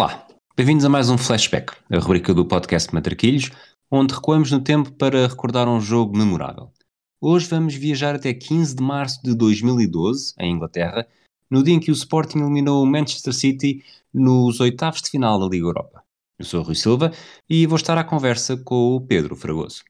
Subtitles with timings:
[0.00, 0.24] Olá,
[0.56, 3.50] bem-vindos a mais um Flashback, a rubrica do podcast Matraquilhos,
[3.90, 6.72] onde recuamos no tempo para recordar um jogo memorável.
[7.20, 11.04] Hoje vamos viajar até 15 de março de 2012, em Inglaterra,
[11.50, 13.84] no dia em que o Sporting eliminou o Manchester City
[14.14, 16.04] nos oitavos de final da Liga Europa.
[16.38, 17.10] Eu sou o Rui Silva
[17.50, 19.82] e vou estar à conversa com o Pedro Fragoso.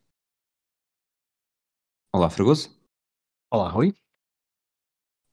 [2.14, 2.74] Olá, Fragoso.
[3.52, 3.94] Olá, Rui.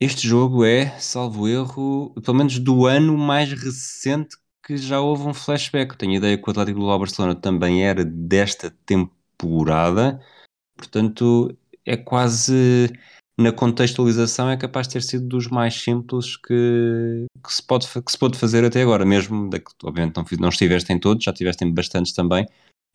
[0.02, 5.34] Este jogo é, salvo erro, pelo menos do ano mais recente que já houve um
[5.34, 5.98] flashback.
[5.98, 10.20] Tenho ideia que o Atlético do Barcelona também era desta temporada,
[10.76, 12.91] portanto é quase
[13.38, 18.12] na contextualização é capaz de ter sido dos mais simples que, que, se, pode, que
[18.12, 21.63] se pode fazer até agora, mesmo que obviamente não, não estiveste em todos, já estiveste
[21.66, 22.46] em bastantes também,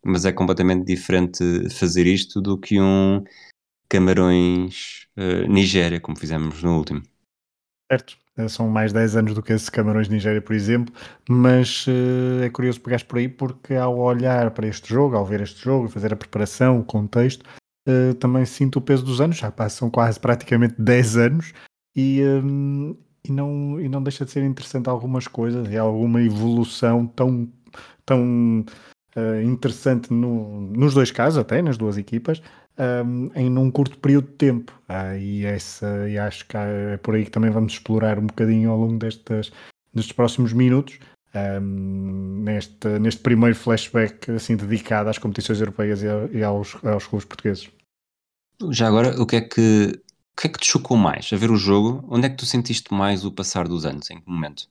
[0.04, 3.22] mas é completamente diferente fazer isto do que um
[3.88, 7.02] Camarões uh, Nigéria, como fizemos no último.
[7.90, 10.94] Certo, eh, são mais 10 anos do que esse Camarões Nigéria, por exemplo,
[11.28, 15.40] mas uh, é curioso pegar por aí porque ao olhar para este jogo, ao ver
[15.40, 17.42] este jogo, fazer a preparação, o contexto,
[17.88, 21.52] uh, também sinto o peso dos anos, já passam quase praticamente 10 anos
[21.96, 27.08] e, um, e, não, e não deixa de ser interessante algumas coisas e alguma evolução
[27.08, 27.52] tão,
[28.06, 28.64] tão
[29.16, 32.40] uh, interessante no, nos dois casos, até nas duas equipas,
[33.04, 34.72] um, em num curto período de tempo.
[34.88, 38.70] Ah, e, essa, e acho que é por aí que também vamos explorar um bocadinho
[38.70, 39.52] ao longo destes,
[39.92, 40.98] destes próximos minutos.
[41.32, 46.06] Um, neste, neste primeiro flashback assim dedicado às competições europeias e,
[46.38, 47.70] e aos, aos clubes portugueses.
[48.70, 50.02] Já agora, o que é que
[50.32, 52.04] o que é que te chocou mais a ver o jogo?
[52.08, 54.10] Onde é que tu sentiste mais o passar dos anos?
[54.10, 54.68] Em que momento?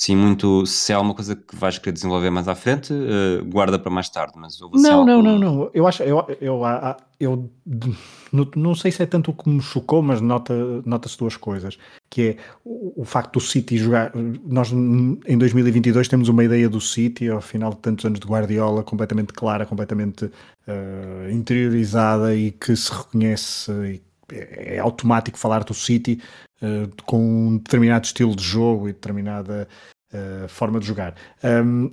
[0.00, 0.64] Sim, muito.
[0.64, 4.08] Se é alguma coisa que vais querer desenvolver mais à frente, uh, guarda para mais
[4.08, 4.34] tarde.
[4.36, 5.70] Mas não, não, não, não.
[5.74, 6.62] Eu acho, eu, eu,
[7.18, 7.50] eu,
[8.30, 10.54] eu não, sei se é tanto o que me chocou, mas nota,
[10.86, 11.76] nota-se duas coisas.
[12.08, 14.12] Que é o, o, facto do City jogar.
[14.14, 18.84] Nós em 2022 temos uma ideia do City, ao final de tantos anos de Guardiola,
[18.84, 23.72] completamente clara, completamente uh, interiorizada e que se reconhece.
[23.72, 26.20] É, é automático falar do City
[26.62, 29.68] uh, com um determinado estilo de jogo e determinada
[30.12, 31.14] uh, forma de jogar.
[31.42, 31.90] Um,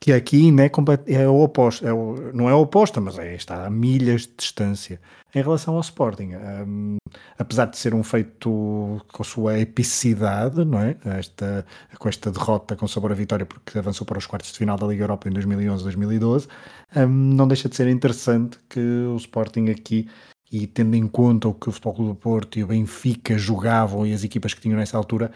[0.00, 0.70] que aqui né,
[1.06, 4.32] é o oposto, é o, não é o oposto, mas é, está a milhas de
[4.38, 4.98] distância
[5.34, 6.32] em relação ao Sporting.
[6.34, 6.96] Um,
[7.38, 10.96] apesar de ser um feito com a sua epicidade, não é?
[11.04, 11.66] esta,
[11.98, 14.86] com esta derrota com sabor a vitória, porque avançou para os quartos de final da
[14.86, 16.48] Liga Europa em 2011-2012,
[16.96, 20.08] um, não deixa de ser interessante que o Sporting aqui
[20.50, 24.06] e tendo em conta o que o Futebol Clube do Porto e o Benfica jogavam
[24.06, 25.32] e as equipas que tinham nessa altura,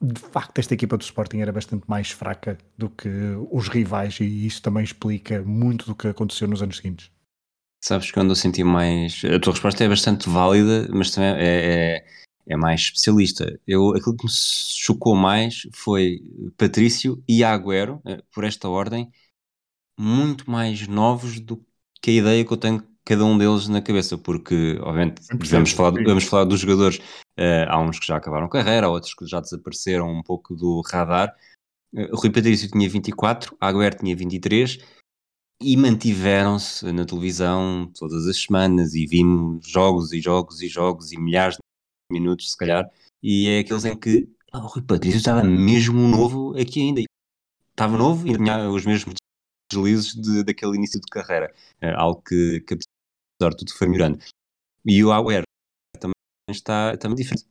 [0.00, 3.08] de facto esta equipa do Sporting era bastante mais fraca do que
[3.50, 7.10] os rivais e isso também explica muito do que aconteceu nos anos seguintes.
[7.82, 9.22] Sabes que eu senti mais...
[9.24, 12.06] A tua resposta é bastante válida, mas também é, é,
[12.46, 13.60] é mais especialista.
[13.66, 16.22] Eu, aquilo que me chocou mais foi
[16.56, 19.10] Patrício e Agüero, eh, por esta ordem,
[19.98, 21.62] muito mais novos do
[22.00, 25.92] que a ideia que eu tenho cada um deles na cabeça, porque, obviamente, vamos falar,
[26.02, 26.98] vamos falar dos jogadores.
[27.38, 31.34] Uh, há uns que já acabaram carreira, outros que já desapareceram um pouco do radar.
[31.92, 34.78] Uh, Rui Patrício tinha 24, Agüero tinha 23
[35.60, 41.18] e mantiveram-se na televisão todas as semanas e vimos jogos e jogos e jogos e
[41.18, 41.60] milhares de
[42.10, 42.88] minutos, se calhar.
[43.22, 47.02] E é aqueles em que oh, o Rui Patrício estava mesmo novo aqui ainda.
[47.70, 49.14] Estava novo e tinha os mesmos
[49.70, 51.52] deslizes de, daquele início de carreira.
[51.82, 52.78] Uh, algo que, que
[53.52, 54.18] tudo foi melhorando.
[54.84, 55.44] E o Aware
[55.98, 56.14] também
[56.48, 57.46] está também diferente.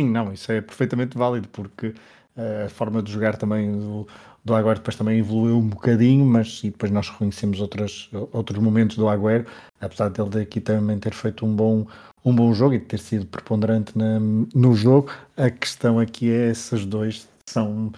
[0.00, 4.06] Sim, não, isso é perfeitamente válido, porque uh, a forma de jogar também do,
[4.44, 8.96] do Agüero depois também evoluiu um bocadinho, mas e depois nós reconhecemos outras, outros momentos
[8.96, 9.46] do Agüero,
[9.80, 11.86] apesar dele aqui também ter feito um bom,
[12.24, 16.86] um bom jogo e ter sido preponderante na, no jogo, a questão aqui é esses
[16.86, 17.92] dois são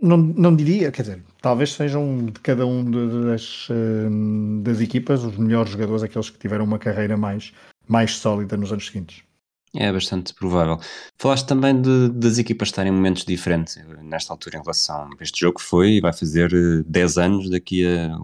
[0.00, 2.90] não, não diria, quer dizer, talvez sejam de cada um
[3.26, 7.52] das, hum, das equipas os melhores jogadores, aqueles que tiveram uma carreira mais,
[7.86, 9.22] mais sólida nos anos seguintes.
[9.74, 10.78] É bastante provável.
[11.18, 15.40] Falaste também de, das equipas estarem em momentos diferentes nesta altura em relação a este
[15.40, 16.50] jogo foi e vai fazer
[16.84, 18.16] 10 eh, anos daqui a.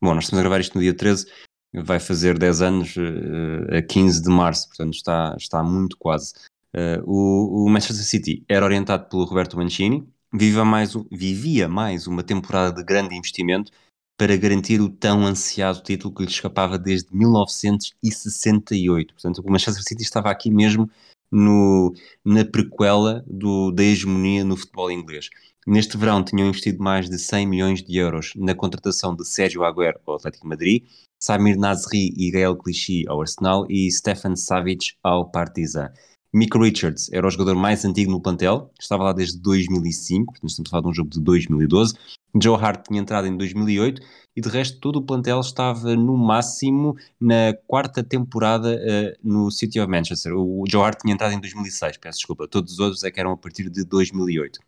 [0.00, 1.26] Bom, nós estamos a gravar isto no dia 13,
[1.74, 6.32] vai fazer 10 anos eh, a 15 de março, portanto está, está muito quase.
[6.74, 12.22] Uh, o, o Manchester City era orientado pelo Roberto Mancini, viva mais, vivia mais uma
[12.22, 13.70] temporada de grande investimento
[14.18, 19.14] para garantir o tão ansiado título que lhe escapava desde 1968.
[19.14, 20.90] Portanto, o Manchester City estava aqui mesmo
[21.30, 21.94] no,
[22.24, 25.28] na prequela do, da hegemonia no futebol inglês.
[25.66, 29.98] Neste verão tinham investido mais de 100 milhões de euros na contratação de Sérgio Agüero
[30.06, 30.84] ao Atlético Madrid,
[31.18, 35.90] Samir Nasri e Gael Clichy ao Arsenal e Stefan Savic ao Partizan.
[36.34, 40.68] Mick Richards era o jogador mais antigo no plantel, estava lá desde 2005, portanto estamos
[40.68, 41.94] a falar de um jogo de 2012.
[42.42, 44.02] Joe Hart tinha entrado em 2008
[44.34, 49.78] e de resto todo o plantel estava no máximo na quarta temporada uh, no City
[49.78, 50.34] of Manchester.
[50.34, 53.30] O Joe Hart tinha entrado em 2006, peço desculpa, todos os outros é que eram
[53.30, 54.58] a partir de 2008.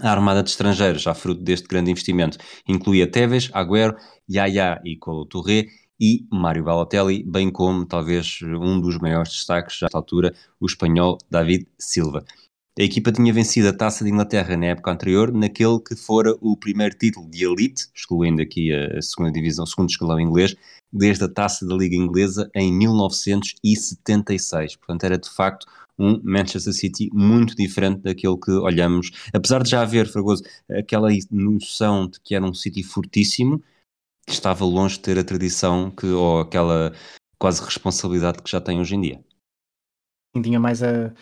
[0.00, 2.36] A armada de estrangeiros, já fruto deste grande investimento,
[2.66, 3.96] incluía Tevez, Agüero,
[4.28, 5.68] Yaya e Colo Touré
[6.00, 11.66] e Mário Balotelli, bem como talvez um dos maiores destaques à altura, o espanhol David
[11.78, 12.24] Silva.
[12.78, 16.54] A equipa tinha vencido a Taça de Inglaterra na época anterior, naquele que fora o
[16.58, 20.54] primeiro título de elite, excluindo aqui a segunda divisão, o segundo escalão inglês,
[20.92, 24.76] desde a Taça da Liga Inglesa em 1976.
[24.76, 25.66] Portanto, era de facto
[25.98, 32.06] um Manchester City muito diferente daquele que olhamos, apesar de já haver, Fragoso, aquela noção
[32.06, 33.62] de que era um City fortíssimo,
[34.28, 36.92] estava longe de ter a tradição que, ou aquela
[37.38, 39.24] quase responsabilidade que já tem hoje em dia.
[40.42, 41.12] Tinha mais a,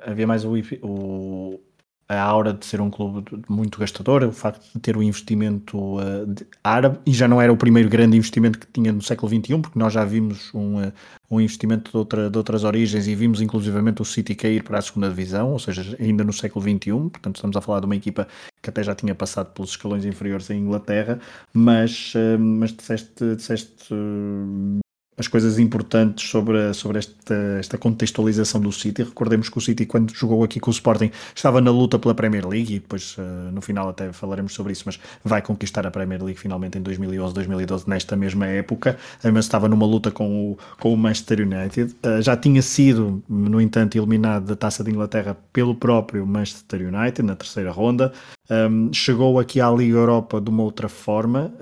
[0.00, 1.60] havia mais o, o,
[2.08, 6.34] a aura de ser um clube muito gastador, o facto de ter o investimento uh,
[6.62, 9.78] árabe, e já não era o primeiro grande investimento que tinha no século XXI, porque
[9.78, 10.92] nós já vimos um, uh,
[11.30, 14.82] um investimento de, outra, de outras origens e vimos inclusivamente o City cair para a
[14.82, 18.28] segunda divisão, ou seja, ainda no século XXI, portanto estamos a falar de uma equipa
[18.62, 21.18] que até já tinha passado pelos escalões inferiores em Inglaterra,
[21.52, 23.94] mas, uh, mas disseste, disseste
[25.18, 29.02] as coisas importantes sobre, sobre esta, esta contextualização do City.
[29.02, 32.46] Recordemos que o City, quando jogou aqui com o Sporting, estava na luta pela Premier
[32.46, 36.22] League e depois uh, no final até falaremos sobre isso, mas vai conquistar a Premier
[36.22, 40.58] League finalmente em 2011, 2012, nesta mesma época, uh, mas estava numa luta com o,
[40.78, 41.94] com o Manchester United.
[42.04, 47.22] Uh, já tinha sido, no entanto, eliminado da Taça de Inglaterra pelo próprio Manchester United
[47.22, 48.12] na terceira ronda.
[48.48, 51.52] Um, chegou aqui à Liga Europa de uma outra forma,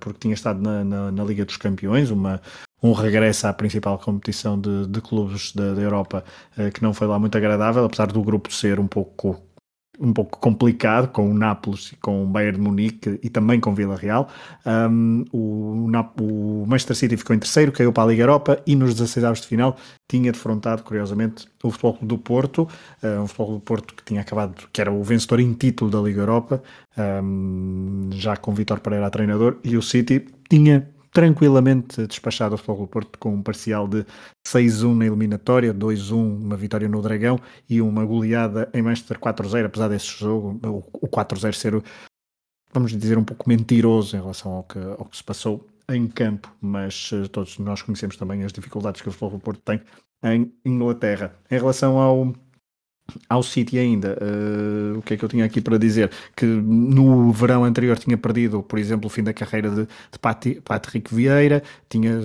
[0.00, 2.40] porque tinha estado na, na, na Liga dos Campeões, uma,
[2.82, 6.24] um regresso à principal competição de, de clubes da, da Europa
[6.58, 9.40] uh, que não foi lá muito agradável, apesar do grupo ser um pouco
[10.00, 13.94] um pouco complicado com o Nápoles, com o Bayern de Munique e também com Vila
[13.94, 14.28] Real.
[14.66, 15.86] Um, o,
[16.20, 19.40] o, Manchester City ficou em terceiro, caiu para a Liga Europa e nos 16 avos
[19.42, 19.76] de final
[20.10, 22.68] tinha defrontado, curiosamente, o Futebol Clube do Porto,
[23.02, 25.90] uh, um Futebol Clube do Porto que tinha acabado, que era o vencedor em título
[25.90, 26.62] da Liga Europa,
[27.22, 32.88] um, já com Vitor Pereira a treinador, e o City tinha tranquilamente despachado ao Futebol
[32.88, 34.04] Porto com um parcial de
[34.46, 37.38] 6-1 na eliminatória, 2-1 uma vitória no Dragão
[37.68, 40.58] e uma goleada em Manchester 4-0, apesar desse jogo,
[40.94, 41.82] o 4-0 ser,
[42.72, 46.50] vamos dizer, um pouco mentiroso em relação ao que, ao que se passou em campo,
[46.60, 49.82] mas uh, todos nós conhecemos também as dificuldades que o Futebol Porto tem
[50.24, 51.34] em Inglaterra.
[51.50, 52.32] Em relação ao
[53.28, 56.10] ao City ainda, uh, o que é que eu tinha aqui para dizer?
[56.36, 61.14] Que no verão anterior tinha perdido, por exemplo, o fim da carreira de, de Patrick
[61.14, 62.20] Vieira, tinha,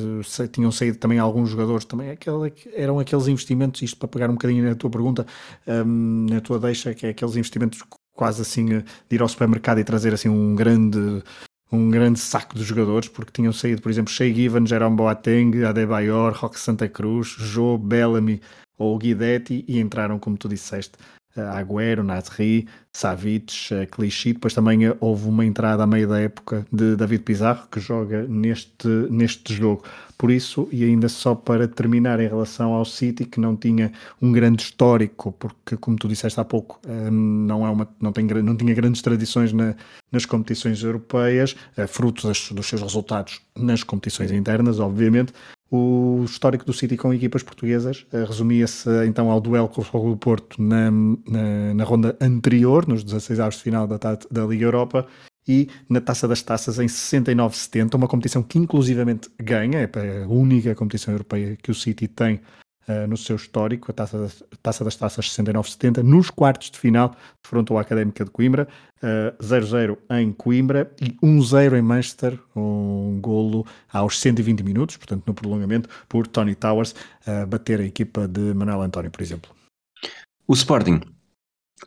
[0.52, 2.12] tinham saído também alguns jogadores, também.
[2.12, 5.26] Aquele, eram aqueles investimentos, isto para pegar um bocadinho na tua pergunta,
[5.68, 9.80] um, ehm, na tua deixa, que é aqueles investimentos quase assim de ir ao supermercado
[9.80, 11.24] e trazer assim um grande
[11.72, 16.34] um grande saco de jogadores, porque tinham saído, por exemplo, Shea Given, Jerome Boateng, Adebayor,
[16.34, 18.42] Roque Santa Cruz, Joe Bellamy,
[18.78, 20.94] ou Guidetti e entraram, como tu disseste,
[21.42, 24.34] Agüero, Nasri, Savic, Clichy.
[24.34, 28.88] Depois também houve uma entrada a meio da época de David Pizarro, que joga neste,
[29.10, 29.84] neste jogo.
[30.18, 34.32] Por isso, e ainda só para terminar em relação ao City, que não tinha um
[34.32, 38.58] grande histórico, porque, como tu disseste há pouco, eh, não, é uma, não, tem, não
[38.58, 39.76] tinha grandes tradições na,
[40.12, 45.34] nas competições europeias, eh, fruto dos seus resultados nas competições internas, obviamente,
[45.70, 50.10] o histórico do City com equipas portuguesas uh, resumia-se então ao duelo com o Fogo
[50.12, 54.66] do Porto na, na, na, ronda anterior, nos 16 avos de final da, da Liga
[54.66, 55.06] Europa,
[55.48, 60.76] e na Taça das Taças em 69-70, uma competição que inclusivamente ganha, é a única
[60.76, 62.42] competição europeia que o City tem
[62.88, 67.16] uh, no seu histórico, a Taça das, Taça das Taças 69-70, nos quartos de final,
[67.44, 68.68] defrontou a Académica de Coimbra,
[69.02, 75.34] 0-0 uh, em Coimbra e 1-0 em Manchester, um golo aos 120 minutos, portanto no
[75.34, 76.96] prolongamento, por Tony Towers,
[77.28, 79.52] uh, bater a equipa de Manuel António, por exemplo.
[80.48, 81.02] O Sporting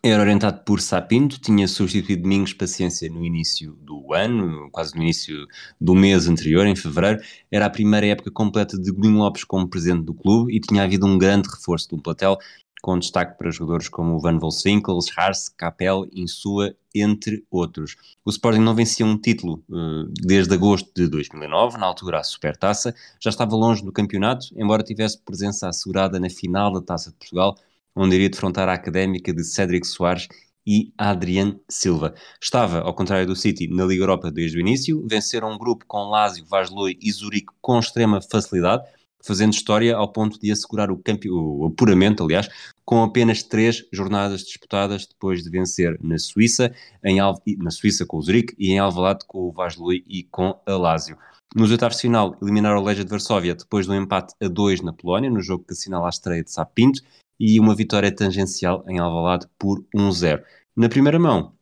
[0.03, 5.47] era orientado por Sapinto, tinha substituído Domingos Paciência no início do ano, quase no início
[5.81, 7.21] do mês anterior, em fevereiro.
[7.51, 11.07] Era a primeira época completa de Godinho Lopes como presidente do clube e tinha havido
[11.07, 12.39] um grande reforço do platel,
[12.81, 17.97] com destaque para jogadores como Van Volswinkel, Schars, Capel, Insua, entre outros.
[18.25, 22.95] O Sporting não vencia um título uh, desde agosto de 2009, na altura a Supertaça,
[23.21, 27.55] já estava longe do campeonato, embora tivesse presença assegurada na final da Taça de Portugal,
[27.95, 30.29] onde iria defrontar a académica de Cédric Soares
[30.67, 32.15] e Adrian Silva.
[32.41, 36.11] Estava, ao contrário do City, na Liga Europa desde o início, venceram um grupo com
[36.11, 38.85] Lazio, Vaslui e Zurique com extrema facilidade,
[39.23, 41.31] fazendo história ao ponto de assegurar o, campe...
[41.31, 42.49] o apuramento, aliás,
[42.85, 48.17] com apenas três jornadas disputadas depois de vencer na Suíça, em Al na Suíça com
[48.17, 51.17] o Zurique e em Alvalade com o Vaslui e com a Lazio.
[51.55, 54.83] Nos oitavos de final, eliminaram a Legia de Varsóvia depois de um empate a 2
[54.83, 57.03] na Polónia, no jogo que assinala a estreia de Sapinto,
[57.41, 60.43] e uma vitória tangencial em Alvalade por 1-0.
[60.77, 61.55] Na primeira mão,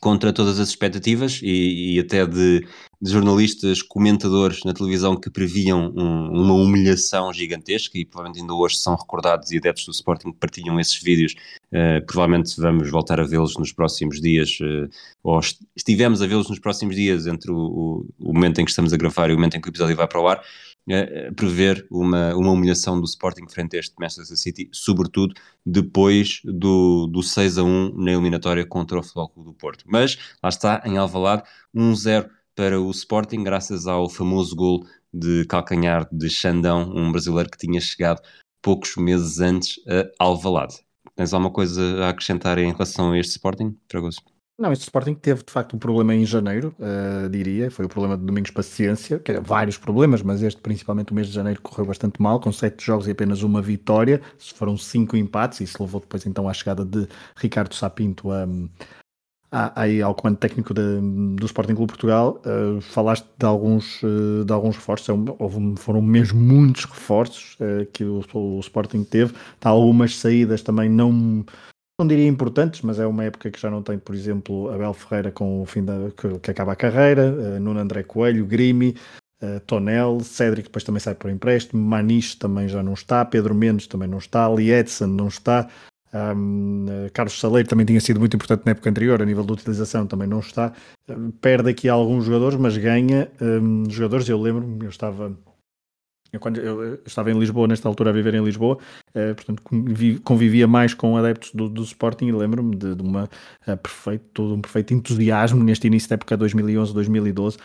[0.00, 2.66] contra todas as expectativas e, e até de,
[3.00, 8.78] de, jornalistas, comentadores na televisão que previam um, uma humilhação gigantesca e provavelmente ainda hoje
[8.78, 11.34] são recordados e adeptos do Sporting que partilham esses vídeos.
[11.72, 14.88] Uh, provavelmente vamos voltar a vê-los nos próximos dias, uh,
[15.22, 15.38] ou
[15.76, 18.96] estivemos a vê-los nos próximos dias entre o, o, o momento em que estamos a
[18.96, 20.42] gravar e o momento em que o episódio vai para o ar
[21.36, 25.34] prever uma, uma humilhação do Sporting frente a este Manchester City, sobretudo
[25.64, 29.84] depois do, do 6 a 1 na eliminatória contra o Futebol Clube do Porto.
[29.86, 36.08] Mas lá está, em Alvalade, 1-0 para o Sporting, graças ao famoso gol de calcanhar
[36.10, 38.20] de Xandão, um brasileiro que tinha chegado
[38.60, 39.80] poucos meses antes
[40.18, 40.76] a Alvalade.
[41.14, 44.31] Tens alguma coisa a acrescentar em relação a este Sporting, Fragoso?
[44.58, 48.18] Não, este Sporting teve de facto um problema em janeiro, uh, diria, foi o problema
[48.18, 52.20] de Domingos Paciência, que vários problemas, mas este principalmente o mês de janeiro correu bastante
[52.20, 54.20] mal, com sete jogos e apenas uma vitória,
[54.54, 58.46] foram cinco empates, e isso levou depois então à chegada de Ricardo Sapinto a,
[59.50, 61.00] a, aí ao comando técnico de,
[61.34, 62.40] do Sporting Clube Portugal.
[62.44, 67.56] Uh, falaste de alguns, uh, de alguns reforços, é houve, foram mesmo muitos reforços
[67.94, 71.44] que o, o Sporting teve, Há algumas saídas também não
[72.02, 75.30] não diria importantes, mas é uma época que já não tem, por exemplo, Abel Ferreira
[75.30, 78.96] com o fim da que, que acaba a carreira, uh, Nuno André Coelho, Grimi,
[79.42, 83.86] uh, Tonel, Cédric depois também sai por empréstimo, Maniche também já não está, Pedro Mendes
[83.86, 85.68] também não está, Edson não está,
[86.12, 89.52] um, uh, Carlos Saleiro também tinha sido muito importante na época anterior, a nível de
[89.52, 90.72] utilização também não está.
[91.40, 94.28] Perde aqui alguns jogadores, mas ganha um, jogadores.
[94.28, 95.32] Eu lembro-me, eu estava
[96.32, 98.78] eu, quando eu estava em Lisboa, nesta altura, a viver em Lisboa,
[99.14, 99.62] eh, portanto,
[100.24, 103.24] convivia mais com adeptos do, do Sporting e lembro-me de, de, uma
[103.68, 107.58] uh, perfeito, um perfeito entusiasmo neste início da época 2011-2012, uh,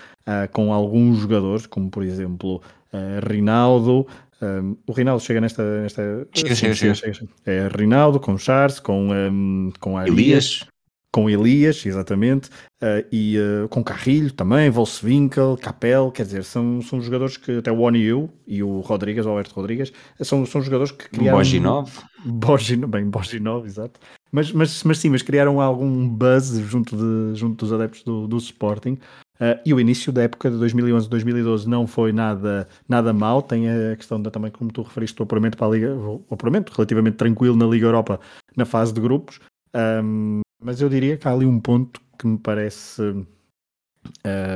[0.51, 2.61] com alguns jogadores, como por exemplo
[2.93, 4.05] uh, Rinaldo.
[4.41, 5.81] Um, o Rinaldo chega nesta.
[5.81, 9.99] nesta chega, chega, chega, chega, É Rinaldo, com Charles, com, um, com.
[10.01, 10.67] Elias
[11.11, 12.49] com Elias, exatamente,
[12.83, 17.71] uh, e uh, com Carrilho também, Volkswinkel, Capel, quer dizer, são, são jogadores que até
[17.71, 21.37] o Oniu e o Rodrigues, o Alberto Rodrigues, são, são jogadores que criaram...
[21.37, 21.91] Boginov.
[22.25, 23.99] Boginov, bem, Boginov, exato.
[24.31, 28.37] Mas, mas, mas sim, mas criaram algum buzz junto, de, junto dos adeptos do, do
[28.37, 28.97] Sporting.
[29.39, 33.41] Uh, e o início da época de 2011-2012 não foi nada, nada mal.
[33.41, 36.73] Tem a questão da, também, como tu referiste, o apuramento para a Liga, o apuramento
[36.75, 38.19] relativamente tranquilo na Liga Europa
[38.55, 39.39] na fase de grupos.
[39.73, 43.01] Um, mas eu diria que há ali um ponto que me parece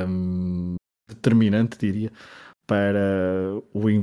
[0.08, 0.74] um,
[1.08, 2.10] determinante, diria,
[2.66, 2.98] para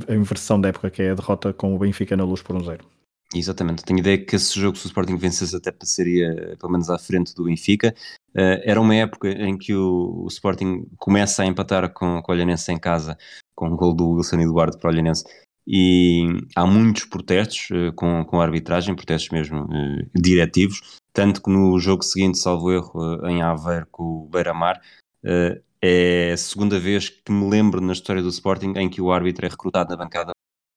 [0.07, 2.63] a inversão da época, que é a derrota com o Benfica na luz por um
[2.63, 2.85] zero.
[3.33, 6.97] Exatamente, tenho ideia que esse jogo, se o Sporting vencesse, até passaria pelo menos à
[6.97, 7.93] frente do Benfica.
[8.31, 12.35] Uh, era uma época em que o, o, Sporting começa a empatar com, com o
[12.35, 13.17] Olhanense em casa,
[13.55, 15.23] com o gol do Wilson Eduardo para o Olhanense,
[15.67, 16.25] e
[16.55, 21.79] há muitos protestos uh, com, com a arbitragem, protestos mesmo uh, diretivos, tanto que no
[21.79, 24.81] jogo seguinte, salvo erro, em Aveiro com o Beira-Mar,
[25.23, 29.11] uh, é a segunda vez que me lembro na história do Sporting em que o
[29.11, 30.31] árbitro é recrutado na bancada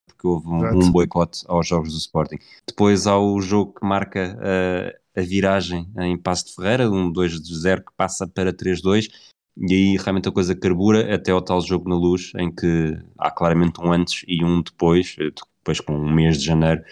[0.06, 2.38] porque houve um, um boicote aos jogos do Sporting.
[2.66, 7.78] Depois há o jogo que marca uh, a viragem em Passo de Ferreira, um 2-0
[7.78, 9.08] que passa para 3-2,
[9.56, 13.30] e aí realmente a coisa carbura até ao tal jogo na luz, em que há
[13.30, 16.82] claramente um antes e um depois, eh, depois com um mês de janeiro,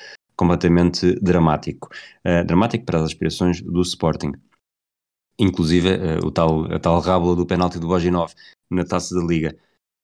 [0.40, 1.90] completamente dramático.
[2.24, 4.32] Uh, dramático para as aspirações do Sporting.
[5.38, 8.32] Inclusive uh, o tal, a tal rábula do penalti do Boginov
[8.70, 9.54] na taça da Liga.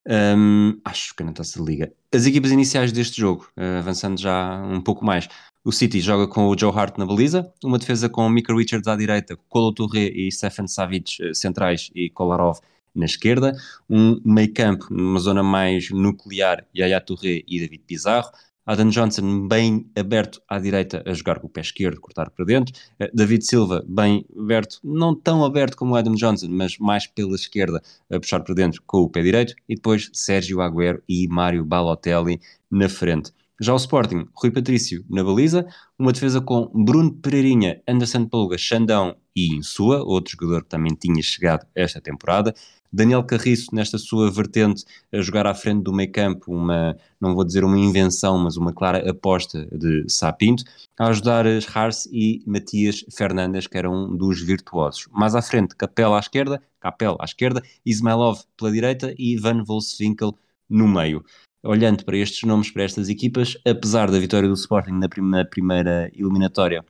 [0.07, 1.91] Um, acho que na taça da Liga.
[2.15, 5.27] As equipas iniciais deste jogo, uh, avançando já um pouco mais.
[5.65, 8.95] O City joga com o Joe Hart na baliza, uma defesa com Mika Richards à
[8.95, 12.61] direita, Colo Touré e Stefan Savic centrais e Kolarov
[12.95, 13.53] na esquerda,
[13.89, 18.31] um meio campo numa zona mais nuclear, Yaya Touré e David Pizarro,
[18.67, 22.75] Adam Johnson bem aberto à direita a jogar com o pé esquerdo, cortar para dentro.
[22.99, 27.37] Eh, David Silva bem aberto, não tão aberto como o Adam Johnson, mas mais pela
[27.37, 27.81] esquerda
[28.11, 29.55] a puxar para dentro com o pé direito.
[29.69, 33.33] E depois Sérgio Agüero e Mário Balotelli na frente.
[33.61, 35.67] Já o Sporting, Rui Patrício na baliza,
[35.99, 41.23] uma defesa com Bruno Pereirinha, Anderson Polga, Xandão e Insua, outro jogador que também tinha
[41.23, 42.55] chegado esta temporada,
[42.93, 47.45] Daniel Carriço, nesta sua vertente, a jogar à frente do meio campo, uma, não vou
[47.45, 50.65] dizer uma invenção, mas uma clara aposta de Sapinto,
[50.99, 51.45] a ajudar
[51.75, 55.09] Hars e Matias Fernandes, que era um dos virtuosos.
[55.13, 60.37] Mais à frente, Capela à esquerda, Capel à esquerda, Ismailov pela direita e Van Volswinkel
[60.69, 61.25] no meio.
[61.63, 66.85] Olhando para estes nomes, para estas equipas, apesar da vitória do Sporting na, primeira eliminatória,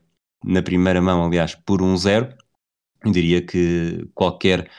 [0.44, 2.36] na primeira mão, aliás, por 1-0,
[3.04, 4.70] eu diria que qualquer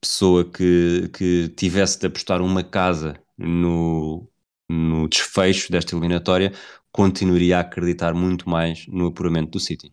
[0.00, 4.28] pessoa que, que tivesse de apostar uma casa no,
[4.68, 6.52] no desfecho desta eliminatória
[6.92, 9.92] continuaria a acreditar muito mais no apuramento do City.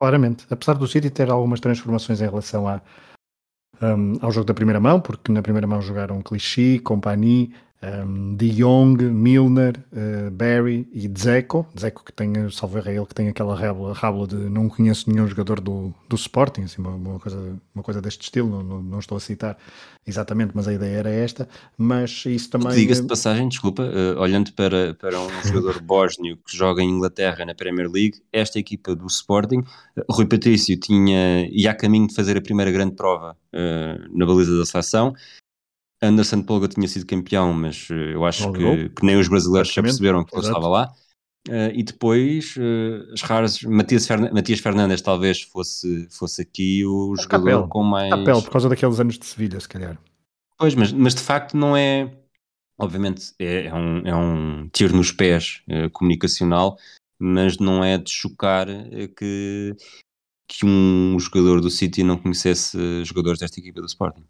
[0.00, 2.82] Claramente, apesar do City ter algumas transformações em relação a,
[3.80, 7.54] um, ao jogo da primeira mão, porque na primeira mão jogaram Clichy, Compagnie,
[8.06, 11.66] um, De Jong, Milner, uh, Barry e Dzeko.
[11.74, 15.10] Dzeko que tem, salvo erro, é ele que tem aquela rábula, rábula de não conheço
[15.10, 18.82] nenhum jogador do, do Sporting, assim, uma, uma, coisa, uma coisa deste estilo, não, não,
[18.82, 19.58] não, estou a citar
[20.06, 21.48] exatamente, mas a ideia era esta.
[21.76, 22.74] Mas isso também.
[22.74, 27.44] Diga-se de passagem, desculpa, uh, olhando para, para um jogador bósnio que joga em Inglaterra
[27.44, 29.58] na Premier League, esta equipa do Sporting,
[29.96, 33.36] uh, Rui Patrício tinha, ia a caminho de fazer a primeira grande prova
[34.12, 35.14] na baliza da seleção
[36.04, 39.82] Anderson Polga tinha sido campeão, mas eh, eu acho que, que, nem os brasileiros já
[39.82, 40.94] perceberam que ele estava lá.
[41.46, 47.12] Uh, e depois, uh, as raras, Matias, Fern Matias Fernandes talvez fosse, fosse aqui o
[47.18, 47.68] a jogador Capel.
[47.68, 48.08] com mais.
[48.08, 49.98] Capel, por causa daqueles anos de Sevilha, se calhar.
[50.58, 52.10] Pois, mas, mas de facto não é.
[52.78, 56.78] Obviamente é, é um, é um tiro nos pés uh, comunicacional,
[57.18, 58.66] mas não é de chocar
[59.16, 59.76] que,
[60.48, 64.24] que um jogador do City não conhecesse jogadores desta equipa do Sporting.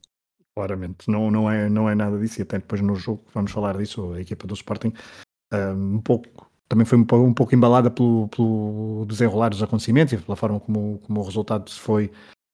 [0.57, 3.77] Claramente, não, não, é, não é nada disso, e até depois no jogo vamos falar
[3.77, 4.93] disso, a equipa do Sporting
[5.77, 10.17] um pouco, também foi um pouco, um pouco embalada pelo, pelo desenrolar dos acontecimentos e
[10.17, 12.11] pela forma como, como o resultado se foi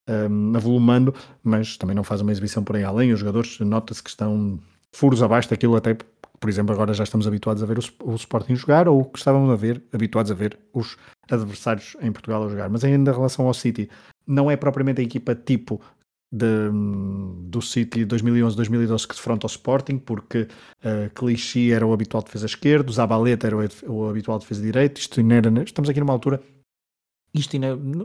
[0.08, 4.10] um, avolumando, mas também não faz uma exibição por aí além, os jogadores nota-se que
[4.10, 4.58] estão
[4.92, 5.96] furos abaixo daquilo até,
[6.38, 9.50] por exemplo, agora já estamos habituados a ver o, o Sporting jogar ou que estávamos
[9.50, 10.96] a ver, habituados a ver os
[11.30, 13.88] adversários em Portugal a jogar, mas ainda em relação ao City,
[14.26, 15.80] não é propriamente a equipa tipo
[16.32, 16.70] de,
[17.48, 20.48] do City 2011-2012 que defronta o Sporting, porque
[20.84, 25.00] uh, Clichy era o habitual defesa esquerdo, Zabaleta era o, o habitual defesa direito.
[25.00, 26.40] Isto era, estamos aqui numa altura
[27.32, 27.56] isto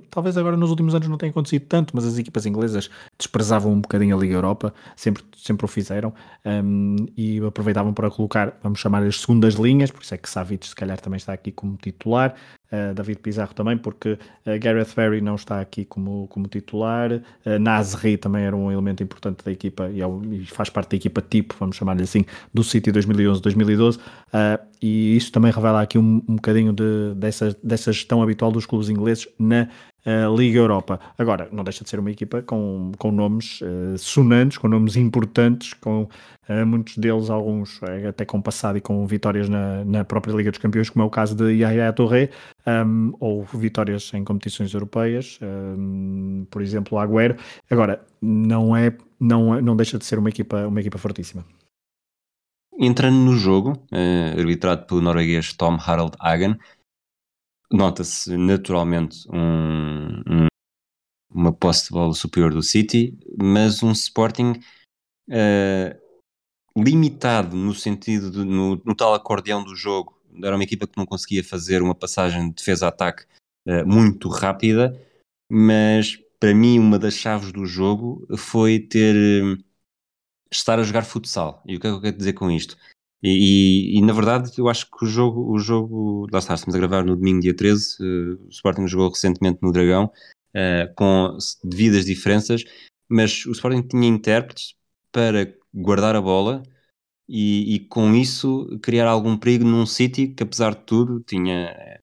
[0.10, 3.82] talvez agora nos últimos anos não tenha acontecido tanto, mas as equipas inglesas desprezavam um
[3.82, 6.14] bocadinho a Liga Europa, sempre, sempre o fizeram,
[6.46, 10.68] um, e aproveitavam para colocar, vamos chamar as segundas linhas, por isso é que Savic
[10.68, 12.36] se calhar também está aqui como titular,
[12.72, 17.60] uh, David Pizarro também, porque uh, Gareth Barry não está aqui como, como titular, uh,
[17.60, 21.22] Nasri também era um elemento importante da equipa e, é, e faz parte da equipa
[21.22, 26.36] tipo, vamos chamar-lhe assim, do City 2011-2012, uh, e isso também revela aqui um, um
[26.36, 29.68] bocadinho de, dessa, dessa gestão habitual dos clubes ingleses na
[30.06, 31.00] uh, Liga Europa.
[31.18, 35.74] Agora, não deixa de ser uma equipa com, com nomes uh, sonantes, com nomes importantes,
[35.74, 40.52] com uh, muitos deles, alguns até com passado e com vitórias na, na própria Liga
[40.52, 42.30] dos Campeões, como é o caso de Yaya Touré,
[42.68, 47.38] um, ou vitórias em competições europeias, um, por exemplo, Agüero.
[47.72, 51.44] Agora, não é, não, não deixa de ser uma equipa, uma equipa fortíssima.
[52.78, 56.58] Entrando no jogo, uh, arbitrado pelo norueguês Tom Harald Hagen,
[57.72, 60.48] nota-se naturalmente um, um,
[61.34, 64.60] uma posse de bola superior do City, mas um Sporting
[65.30, 66.02] uh,
[66.78, 70.14] limitado no sentido de, no, no, tal acordeão do jogo.
[70.44, 73.24] Era uma equipa que não conseguia fazer uma passagem de defesa-ataque
[73.68, 75.02] uh, muito rápida,
[75.50, 79.16] mas para mim uma das chaves do jogo foi ter
[80.52, 81.62] estar a jogar futsal.
[81.66, 82.78] E o que é que eu quero dizer com isto?
[83.24, 86.76] E, e, e, na verdade eu acho que o jogo, o jogo, lá está, estamos
[86.76, 90.12] a gravar no domingo dia 13, uh, eh, o Sporting jogou recentemente no Dragão,
[90.54, 92.64] uh, com devidas diferenças,
[93.10, 94.76] mas o Sporting tinha intérpretes
[95.12, 96.62] para guardar a bola
[97.28, 102.00] e, e com isso criar algum perigo num City que apesar de tudo tinha,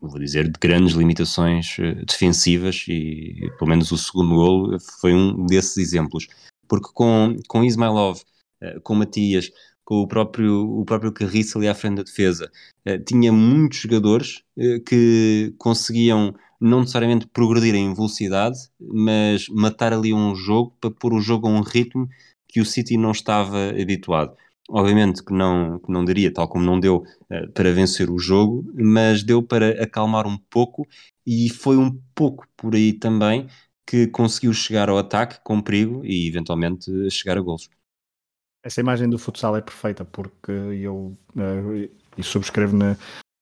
[0.00, 5.46] vou dizer, de grandes limitações uh, defensivas e pelo menos o segundo gol foi um
[5.46, 6.28] desses exemplos
[6.72, 8.22] porque com, com Ismailov,
[8.62, 9.50] uh, com Matias,
[9.84, 12.50] com o próprio, o próprio Carriço ali à frente da defesa,
[12.88, 20.14] uh, tinha muitos jogadores uh, que conseguiam não necessariamente progredir em velocidade, mas matar ali
[20.14, 22.08] um jogo para pôr o jogo a um ritmo
[22.48, 24.34] que o City não estava habituado.
[24.70, 27.04] Obviamente que não, que não daria, tal como não deu
[27.52, 30.86] para vencer o jogo, mas deu para acalmar um pouco
[31.26, 33.46] e foi um pouco por aí também
[33.92, 37.68] que conseguiu chegar ao ataque com perigo e eventualmente chegar a gols.
[38.64, 42.96] Essa imagem do futsal é perfeita porque eu uh, e subscrevo na,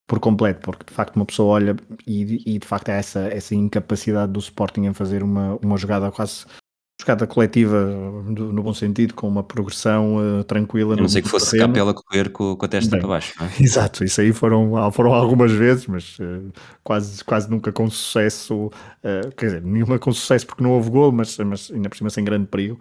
[0.09, 3.55] por completo, porque de facto uma pessoa olha e, e de facto é essa, essa
[3.55, 6.47] incapacidade do Sporting em fazer uma, uma jogada quase
[7.01, 7.85] jogada coletiva
[8.27, 10.95] no bom sentido, com uma progressão uh, tranquila.
[10.95, 11.73] A não sei que fosse terreno.
[11.73, 13.35] capela correr com, com a testa Bem, para baixo.
[13.43, 13.51] É?
[13.63, 16.53] Exato, isso aí foram, foram algumas vezes, mas uh,
[16.85, 21.11] quase, quase nunca com sucesso, uh, quer dizer, nenhuma com sucesso porque não houve gol,
[21.11, 22.79] mas, mas ainda por cima sem grande perigo.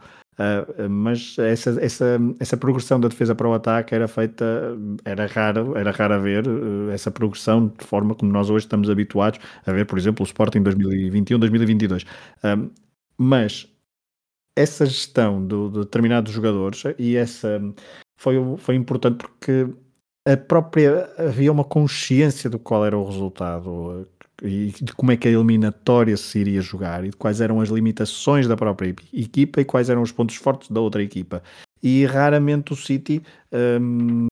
[0.90, 4.46] mas essa, essa, essa progressão da defesa para o ataque era feita,
[5.04, 6.46] era raro, era raro a ver
[6.94, 10.62] essa progressão de forma como nós hoje estamos habituados a ver, por exemplo, o Sporting
[10.62, 12.06] 2021, 2022.
[12.44, 12.70] Um,
[13.18, 13.68] mas
[14.60, 17.62] essa gestão do, de determinados jogadores e essa
[18.18, 19.68] foi, foi importante porque
[20.28, 24.08] a própria havia uma consciência do qual era o resultado
[24.44, 27.70] e de como é que a eliminatória se iria jogar e de quais eram as
[27.70, 31.42] limitações da própria equipa e quais eram os pontos fortes da outra equipa.
[31.82, 33.22] E raramente o City
[33.82, 34.28] hum,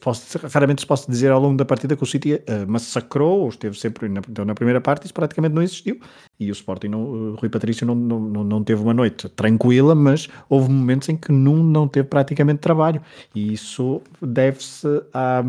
[0.00, 3.48] posso, raramente se posso dizer ao longo da partida que o City uh, massacrou, ou
[3.50, 6.00] esteve sempre na, então, na primeira parte, isso praticamente não existiu.
[6.40, 10.28] E o Sporting, não, o Rui Patrício, não, não, não teve uma noite tranquila, mas
[10.48, 13.02] houve momentos em que não, não teve praticamente trabalho.
[13.34, 15.44] E isso deve-se à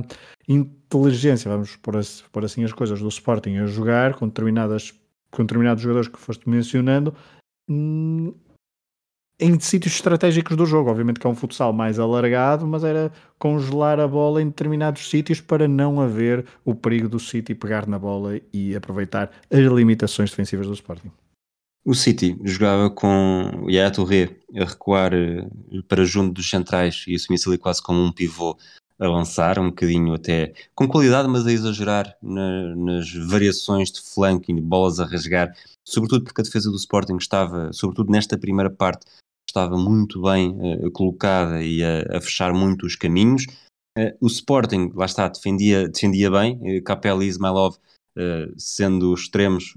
[0.47, 1.95] inteligência, vamos pôr,
[2.31, 4.93] pôr assim as coisas, do Sporting a jogar com, determinadas,
[5.31, 7.15] com determinados jogadores que foste mencionando.
[7.69, 8.33] Hum,
[9.39, 10.89] em sítios estratégicos do jogo.
[10.89, 15.41] Obviamente que é um futsal mais alargado, mas era congelar a bola em determinados sítios
[15.41, 20.67] para não haver o perigo do City pegar na bola e aproveitar as limitações defensivas
[20.67, 21.11] do Sporting.
[21.85, 25.47] O City jogava com o Yaya Touré a recuar eh,
[25.87, 28.57] para junto dos centrais e assumir-se ali quase como um pivô
[28.97, 34.59] a lançar, um bocadinho até com qualidade, mas a exagerar na, nas variações de flanking,
[34.61, 39.05] bolas a rasgar, sobretudo porque a defesa do Sporting estava, sobretudo nesta primeira parte,
[39.55, 43.45] estava muito bem uh, colocada e a, a, fechar muito os caminhos.
[43.97, 47.77] Uh, o Sporting, lá está, defendia, defendia bem, uh, Capella e Ismailov
[48.57, 49.73] sendo extremos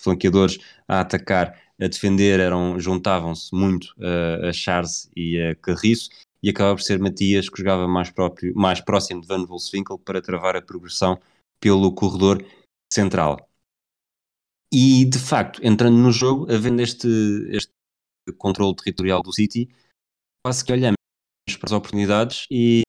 [0.00, 3.94] flanqueadores a atacar, a defender, eram juntavam-se muito
[4.42, 6.10] a Charles e a Carriço,
[6.42, 10.20] e acaba por ser Matias que jogava mais, próprio, mais próximo de Van Wolfswinkel para
[10.20, 11.20] travar a progressão
[11.60, 12.44] pelo corredor
[12.92, 13.48] central.
[14.74, 17.06] E de facto, entrando no jogo, havendo este,
[17.52, 17.72] este
[18.32, 19.68] controle territorial do City,
[20.44, 20.96] quase que olhamos
[21.58, 22.82] para as oportunidades e,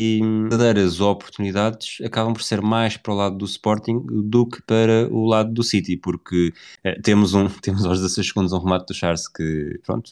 [0.00, 5.08] e verdadeiras oportunidades acabam por ser mais para o lado do Sporting do que para
[5.10, 8.94] o lado do City, porque eh, temos, um, temos aos 16 segundos um remate do
[8.94, 10.10] Charles que, pronto,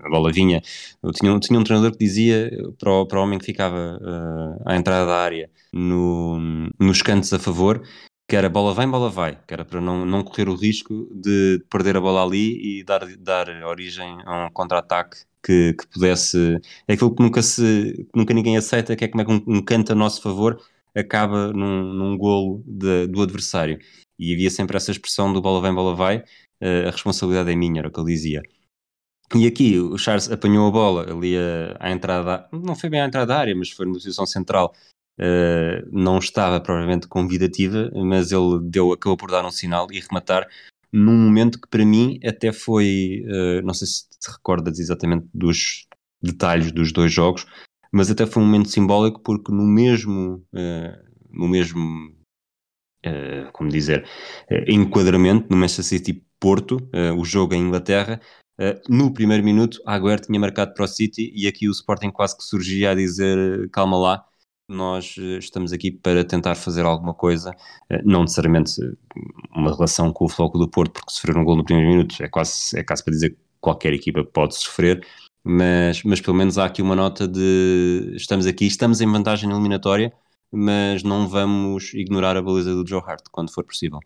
[0.00, 0.60] a bola vinha.
[1.02, 4.62] Eu tinha, tinha um treinador que dizia para o, para o homem que ficava uh,
[4.64, 7.82] à entrada da área no, nos cantos a favor
[8.30, 11.60] que era bola vem, bola vai, que era para não, não correr o risco de
[11.68, 16.60] perder a bola ali e dar, dar origem a um contra-ataque que, que pudesse.
[16.86, 19.64] É aquilo que nunca, se, nunca ninguém aceita, que é como é que um, um
[19.64, 20.62] canto a nosso favor
[20.96, 23.80] acaba num, num golo de, do adversário.
[24.16, 27.80] E havia sempre essa expressão do bola vem, bola vai, uh, a responsabilidade é minha,
[27.80, 28.42] era o que ele dizia.
[29.34, 31.34] E aqui o Charles apanhou a bola ali
[31.80, 34.72] à entrada, não foi bem à entrada da área, mas foi na posição central
[35.20, 40.48] uh, não estava provavelmente convidativa, mas ele deu, acabou por dar um sinal e rematar
[40.92, 45.86] num momento que para mim até foi, uh, não sei se te recordas exatamente dos
[46.22, 47.46] detalhes dos dois jogos,
[47.92, 51.80] mas até foi um momento simbólico porque no mesmo, uh, no mesmo,
[53.06, 54.04] uh, como dizer,
[54.66, 56.78] enquadramento no Manchester City Porto,
[57.18, 58.18] o jogo em Inglaterra,
[58.88, 62.34] no primeiro minuto a Agüero tinha marcado para o City e aqui o Sporting quase
[62.34, 64.24] que surgia a dizer calma lá,
[64.70, 67.54] nós eh, estamos aqui para tentar fazer alguma coisa,
[67.88, 68.72] eh, não necessariamente
[69.54, 72.28] uma relação com o Floco do Porto, porque sofrer um gol no primeiro minuto é
[72.28, 75.06] quase, é quase para dizer que qualquer equipa pode sofrer,
[75.44, 80.12] mas, mas pelo menos há aqui uma nota de estamos aqui, estamos em vantagem eliminatória,
[80.52, 84.00] mas não vamos ignorar a baliza do Joe Hart quando for possível.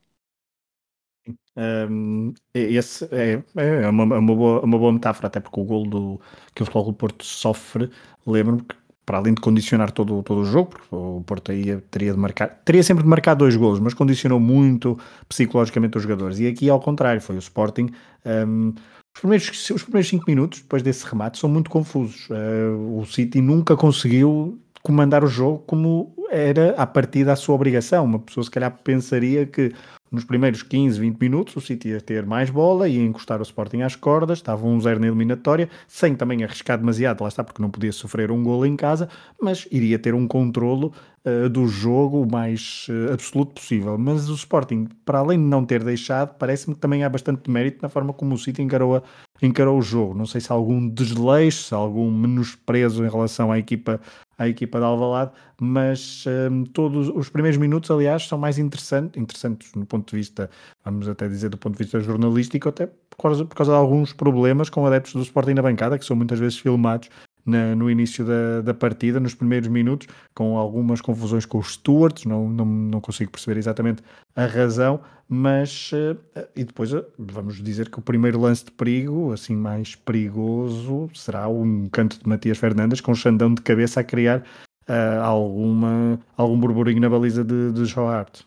[1.57, 6.21] Um, esse é, é uma, uma, boa, uma boa metáfora, até porque o gol do,
[6.55, 7.91] que o Futebol do Porto sofre,
[8.27, 8.75] lembro-me que
[9.05, 12.49] para além de condicionar todo, todo o jogo, porque o Porto aí teria de marcar,
[12.65, 16.39] teria sempre de marcar dois golos, mas condicionou muito psicologicamente os jogadores.
[16.39, 17.91] E aqui ao contrário, foi o Sporting.
[18.25, 18.73] Um,
[19.15, 22.29] os primeiros, os primeiros cinco minutos, depois desse remate, são muito confusos.
[22.31, 28.05] Uh, o City nunca conseguiu comandar o jogo como era a partir da sua obrigação.
[28.05, 29.73] Uma pessoa se calhar pensaria que
[30.15, 33.81] nos primeiros 15, 20 minutos, o City ia ter mais bola, ia encostar o Sporting
[33.81, 37.91] às cordas, estava 1-0 na eliminatória, sem também arriscar demasiado, lá está, porque não podia
[37.91, 39.09] sofrer um gol em casa,
[39.41, 40.93] mas iria ter um controlo
[41.27, 43.99] uh, do jogo o mais uh, absoluto possível.
[43.99, 47.81] Mas o Sporting, para além de não ter deixado, parece-me que também há bastante mérito
[47.83, 49.03] na forma como o City encarou, a,
[49.43, 50.15] encarou o jogo.
[50.15, 54.01] Não sei se há algum desleixo, se há algum menosprezo em relação à equipa
[54.39, 59.73] à equipa de Alvalade, mas um, todos os primeiros minutos, aliás, são mais interessantes, interessantes
[59.75, 60.51] no ponto de vista,
[60.85, 64.13] vamos até dizer do ponto de vista jornalístico, até por causa, por causa de alguns
[64.13, 67.09] problemas com adeptos do Sporting na bancada, que são muitas vezes filmados
[67.45, 72.25] na, no início da, da partida, nos primeiros minutos, com algumas confusões com os stewards,
[72.25, 74.03] não, não, não consigo perceber exatamente
[74.35, 76.19] a razão, mas uh,
[76.57, 81.49] e depois uh, vamos dizer que o primeiro lance de perigo, assim mais perigoso, será
[81.49, 84.41] um canto de Matias Fernandes com o Xandão de cabeça a criar
[84.89, 88.43] uh, alguma, algum burburinho na baliza de, de Hart.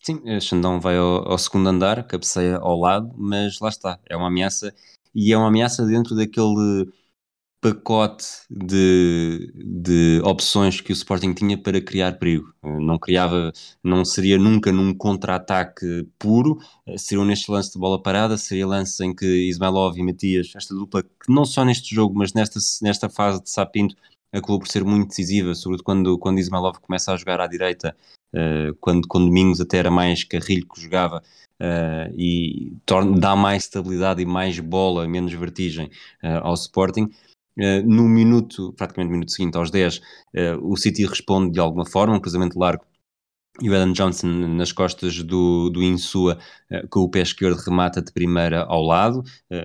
[0.00, 4.28] Sim, Xandão vai ao, ao, segundo andar, cabeceia ao lado, mas lá está, é uma
[4.28, 4.72] ameaça
[5.14, 6.88] e é uma ameaça dentro daquele
[7.60, 12.52] pacote de, de opções que o Sporting tinha para criar perigo.
[12.62, 16.58] Não criava, não seria nunca num contra-ataque puro,
[16.96, 21.02] seriam neste lance de bola parada, seria lance em que Ismailov e Matias, esta dupla,
[21.02, 23.96] que não só neste jogo, mas nesta, nesta fase de Sapinto,
[24.32, 27.96] acabou por ser muito decisiva, sobretudo quando, quando Ismailov começa a jogar à direita,
[28.34, 31.22] uh, quando com Domingos até era mais Carrilho que jogava,
[31.60, 35.86] uh, e torna, dá mais estabilidade e mais bola, menos vertigem
[36.22, 37.08] uh, ao Sporting.
[37.84, 40.00] No minuto, praticamente no minuto seguinte, aos 10,
[40.62, 42.84] o City responde de alguma forma, um cruzamento largo
[43.60, 46.38] e o Adam Johnson nas costas do, do Insua
[46.70, 49.22] uh, com o pé esquerdo remata de primeira ao lado,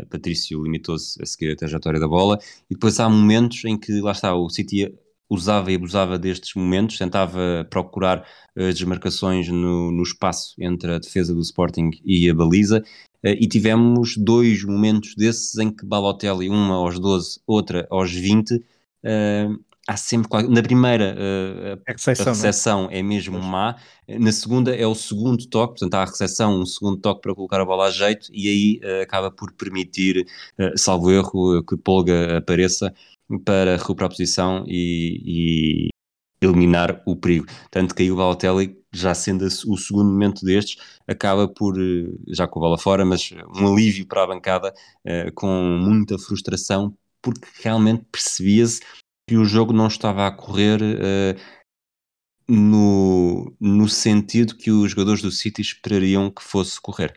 [0.10, 2.40] Patrício limitou-se a seguir a trajetória da bola.
[2.70, 4.94] E depois há momentos em que lá está, o City
[5.30, 8.26] usava e abusava destes momentos, tentava procurar
[8.56, 12.84] as desmarcações no, no espaço entre a defesa do Sporting e a baliza
[13.24, 18.64] e tivemos dois momentos desses em que Balotelli, uma aos 12, outra aos 20,
[19.88, 23.00] há sempre na primeira uh, a, recepção, a recepção é?
[23.00, 23.04] é?
[23.04, 23.76] mesmo má,
[24.08, 27.60] na segunda é o segundo toque, portanto há a recepção, um segundo toque para colocar
[27.60, 28.48] a bola a jeito e
[28.84, 30.26] aí acaba por permitir,
[30.76, 32.94] salvo erro, que Polga apareça
[33.46, 35.90] para recuperar a posição e, e,
[36.42, 37.46] eliminar o perigo.
[37.72, 40.78] Tanto que aí o Balotelli, já sendo o segundo momento destes,
[41.08, 41.76] acaba por,
[42.28, 44.74] já com a bola fora, mas um alívio para a bancada,
[45.34, 48.82] com muita frustração, porque realmente percebia-se
[49.28, 51.40] que o jogo não estava a correr uh,
[52.48, 57.14] no, no sentido que os jogadores do City esperariam que fosse correr.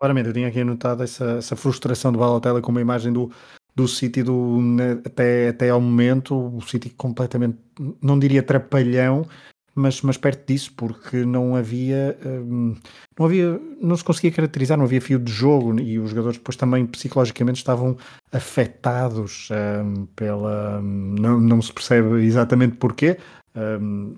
[0.00, 3.30] Claramente, eu tinha aqui anotado essa, essa frustração do Balotelli com uma imagem do,
[3.74, 7.58] do City do, né, até, até ao momento, o City completamente,
[8.02, 9.26] não diria trapalhão,
[9.74, 12.76] mas, mas perto disso, porque não havia, hum,
[13.18, 16.56] não havia, não se conseguia caracterizar, não havia fio de jogo e os jogadores depois
[16.56, 17.96] também psicologicamente estavam
[18.32, 23.18] afetados hum, pela, hum, não, não se percebe exatamente porquê,
[23.56, 24.16] um,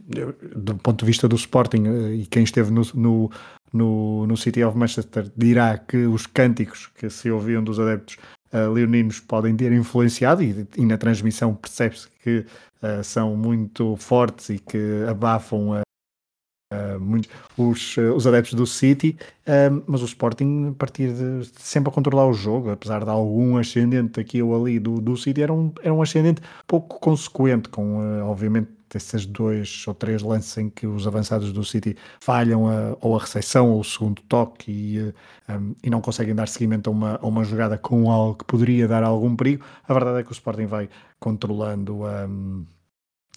[0.55, 3.31] do ponto de vista do Sporting eh, e quem esteve no, no,
[3.73, 8.17] no, no City of Manchester dirá que os cânticos que se ouviam dos adeptos
[8.53, 12.45] uh, leoninos podem ter influenciado e, e na transmissão percebe-se que
[12.83, 19.17] uh, são muito fortes e que abafam uh, muito os, os adeptos do City,
[19.87, 24.19] mas o Sporting a partir de sempre a controlar o jogo, apesar de algum ascendente
[24.19, 28.69] aqui ou ali do, do City, era um, era um ascendente pouco consequente, com obviamente
[28.97, 33.21] esses dois ou três lances em que os avançados do City falham a, ou a
[33.21, 35.15] recepção ou o segundo toque e,
[35.53, 38.89] um, e não conseguem dar seguimento a uma, a uma jogada com algo que poderia
[38.89, 42.65] dar algum perigo, a verdade é que o Sporting vai controlando um,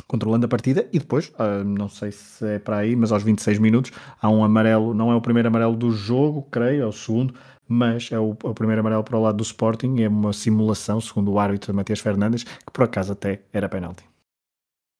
[0.07, 3.59] controlando a partida e depois, uh, não sei se é para aí, mas aos 26
[3.59, 3.91] minutos
[4.21, 7.33] há um amarelo, não é o primeiro amarelo do jogo, creio, é o segundo,
[7.67, 10.99] mas é o, é o primeiro amarelo para o lado do Sporting, é uma simulação,
[10.99, 14.03] segundo o árbitro Matias Fernandes, que por acaso até era penalti.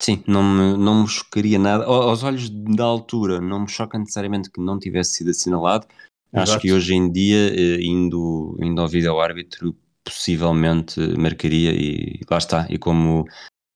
[0.02, 1.84] Sim, não me, não me chocaria nada.
[1.84, 5.88] Aos olhos da altura, não me choca necessariamente que não tivesse sido assinalado.
[6.34, 6.52] Exato.
[6.52, 12.22] Acho que hoje em dia, eh, indo, indo ao vídeo ao árbitro, possivelmente marcaria e
[12.30, 12.68] lá está.
[12.70, 13.26] E como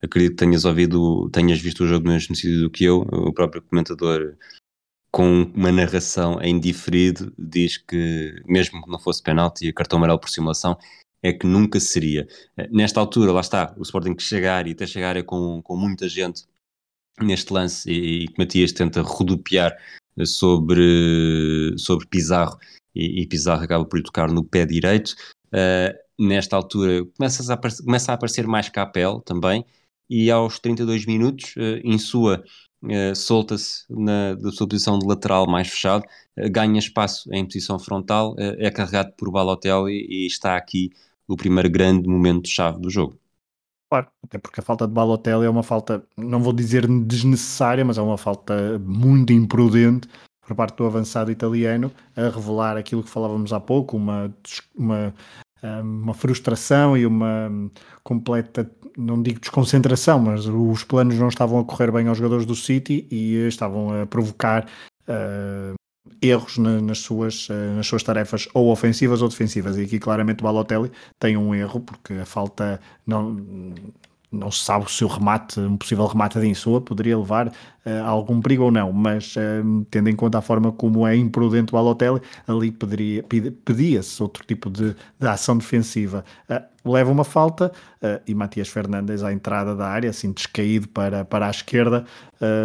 [0.02, 3.34] acredito que tenhas ouvido, tenhas visto o jogo no mesmo sentido do que eu, o
[3.34, 4.36] próprio comentador
[5.12, 10.20] com uma narração em diferido diz que mesmo que não fosse penalti e cartão amarelo
[10.20, 10.76] por simulação,
[11.24, 12.28] é que nunca seria.
[12.58, 16.08] Eh, nesta altura, lá está, o Sporting chegar e até chegar é com, com muita
[16.10, 16.44] gente
[17.22, 19.76] neste lance e, que Matias tenta rodopiar
[20.18, 22.60] eh, sobre, sobre Pizarro
[22.94, 25.16] e, e Pizarro acaba por lhe tocar no pé direito.
[25.48, 29.64] Uh, nesta altura começa a, começa a aparecer mais Capel também
[30.10, 32.44] e aos 32 minutos uh, em sua
[32.84, 33.86] uh, solta-se
[34.42, 36.04] da sua posição de lateral mais fechado,
[36.52, 40.92] ganha espaço em posição frontal, é carregado por Balotelli e está aqui
[41.28, 43.18] o primeiro grande momento-chave do jogo.
[43.90, 47.98] Claro, até porque a falta de Balotelli é uma falta, não vou dizer desnecessária, mas
[47.98, 50.08] é uma falta muito imprudente
[50.42, 54.34] por parte do avançado italiano, a revelar aquilo que falávamos há pouco, uma,
[54.76, 55.14] uma,
[55.82, 57.50] uma frustração e uma
[58.04, 62.56] completa, não digo desconcentração, mas os planos não estavam a correr bem aos jogadores do
[62.56, 64.68] City e estavam a provocar
[65.08, 65.74] uh,
[66.22, 69.78] erros na, nas, suas, eh, nas suas tarefas ou ofensivas ou defensivas.
[69.78, 73.36] E aqui claramente o Balotelli tem um erro, porque a falta não,
[74.34, 77.52] não se sabe se o remate, um possível remate de Insua poderia levar uh,
[78.04, 81.72] a algum perigo ou não, mas uh, tendo em conta a forma como é imprudente
[81.72, 86.26] o Balotelli, ali pedia-se outro tipo de, de ação defensiva.
[86.50, 87.72] Uh, leva uma falta
[88.28, 92.04] e Matias Fernandes à entrada da área, assim descaído para, para a esquerda,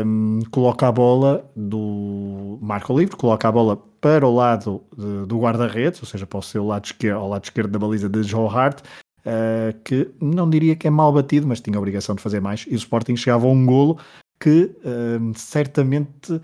[0.05, 5.39] um, coloca a bola do Marco Livre, coloca a bola para o lado de, do
[5.39, 8.49] guarda-redes, ou seja, para o seu lado esquerdo, ao lado esquerdo da baliza de Joe
[8.49, 8.81] Hart,
[9.25, 12.65] uh, que não diria que é mal batido, mas tinha a obrigação de fazer mais,
[12.69, 13.99] e o Sporting chegava a um golo
[14.41, 16.41] que uh, certamente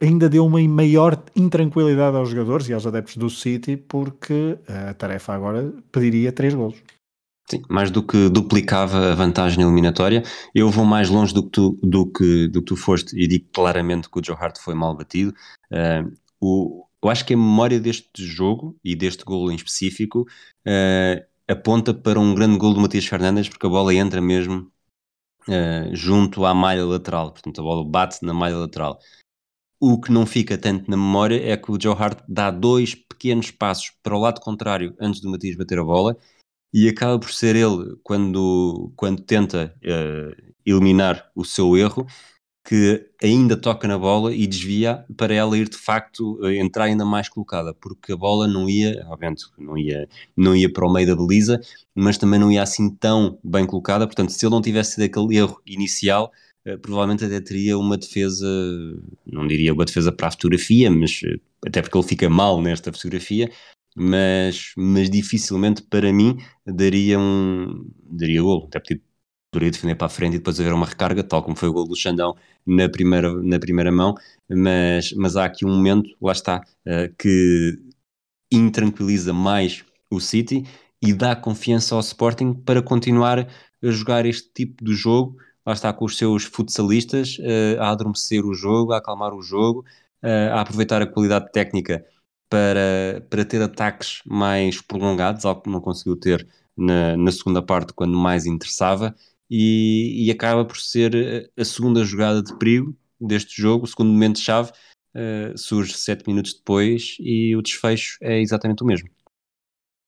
[0.00, 5.32] ainda deu uma maior intranquilidade aos jogadores e aos adeptos do City, porque a tarefa
[5.32, 6.82] agora pediria três golos.
[7.48, 10.22] Sim, mais do que duplicava a vantagem eliminatória.
[10.54, 13.46] Eu vou mais longe do que tu, do que, do que tu foste e digo
[13.52, 15.34] claramente que o Joe Hart foi mal batido.
[15.70, 20.22] Uh, o, eu acho que a memória deste jogo e deste gol em específico
[20.66, 24.70] uh, aponta para um grande gol do Matias Fernandes, porque a bola entra mesmo
[25.48, 28.98] uh, junto à malha lateral, portanto a bola bate na malha lateral.
[29.80, 33.50] O que não fica tanto na memória é que o Joe Hart dá dois pequenos
[33.50, 36.16] passos para o lado contrário antes do Matias bater a bola
[36.72, 42.06] e acaba por ser ele, quando, quando tenta uh, eliminar o seu erro,
[42.64, 47.04] que ainda toca na bola e desvia para ela ir de facto eh, entrar ainda
[47.04, 51.06] mais colocada, porque a bola não ia, obviamente, não ia, não ia para o meio
[51.08, 51.60] da baliza,
[51.94, 54.06] mas também não ia assim tão bem colocada.
[54.06, 56.30] Portanto, se ele não tivesse sido aquele erro inicial,
[56.64, 58.46] eh, provavelmente até teria uma defesa,
[59.26, 62.92] não diria uma defesa para a fotografia, mas eh, até porque ele fica mal nesta
[62.92, 63.50] fotografia,
[63.96, 69.00] mas, mas dificilmente para mim daria um daria golo, até porque
[69.52, 71.86] poderia defender para a frente e depois haver uma recarga, tal como foi o gol
[71.86, 72.34] do Xandão
[72.66, 74.14] na primeira, na primeira mão,
[74.48, 77.78] mas, mas há aqui um momento, lá está, uh, que
[78.50, 80.64] intranquiliza mais o City
[81.02, 83.46] e dá confiança ao Sporting para continuar a
[83.90, 85.36] jogar este tipo de jogo,
[85.66, 89.84] lá está com os seus futsalistas, uh, a adormecer o jogo, a acalmar o jogo,
[90.24, 92.02] uh, a aproveitar a qualidade técnica
[92.48, 97.92] para, para ter ataques mais prolongados, algo que não conseguiu ter na, na segunda parte
[97.92, 99.14] quando mais interessava,
[99.54, 104.10] e, e, acaba por ser eh, a segunda jogada de perigo deste jogo, o segundo
[104.10, 104.72] momento-chave,
[105.14, 109.10] uh, surge sete minutos depois e o desfecho é exatamente o mesmo.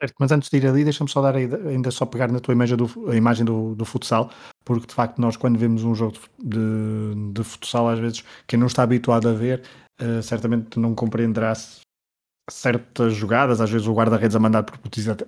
[0.01, 2.75] Certo, mas antes de ir ali, deixa-me só dar ainda só pegar na tua imagem
[2.75, 4.31] do, a imagem do, do futsal,
[4.65, 8.67] porque de facto nós quando vemos um jogo de, de futsal, às vezes quem não
[8.67, 9.63] está habituado a ver,
[10.01, 11.53] uh, certamente não compreenderá
[12.51, 14.63] certas jogadas, às vezes o guarda-redes a mandar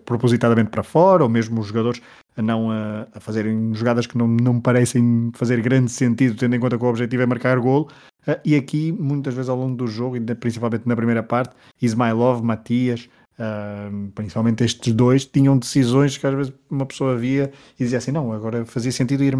[0.07, 2.01] propositadamente para fora, ou mesmo os jogadores
[2.37, 6.61] a não a, a, fazerem jogadas que não, não parecem fazer grande sentido, tendo em
[6.61, 7.89] conta que o objetivo é marcar gol.
[8.27, 12.43] Uh, e aqui, muitas vezes ao longo do jogo, e principalmente na primeira parte, Ismailov,
[12.43, 17.99] Matias, uh, principalmente estes dois, tinham decisões que às vezes uma pessoa via e dizia
[17.99, 19.35] assim: não, agora fazia sentido ir,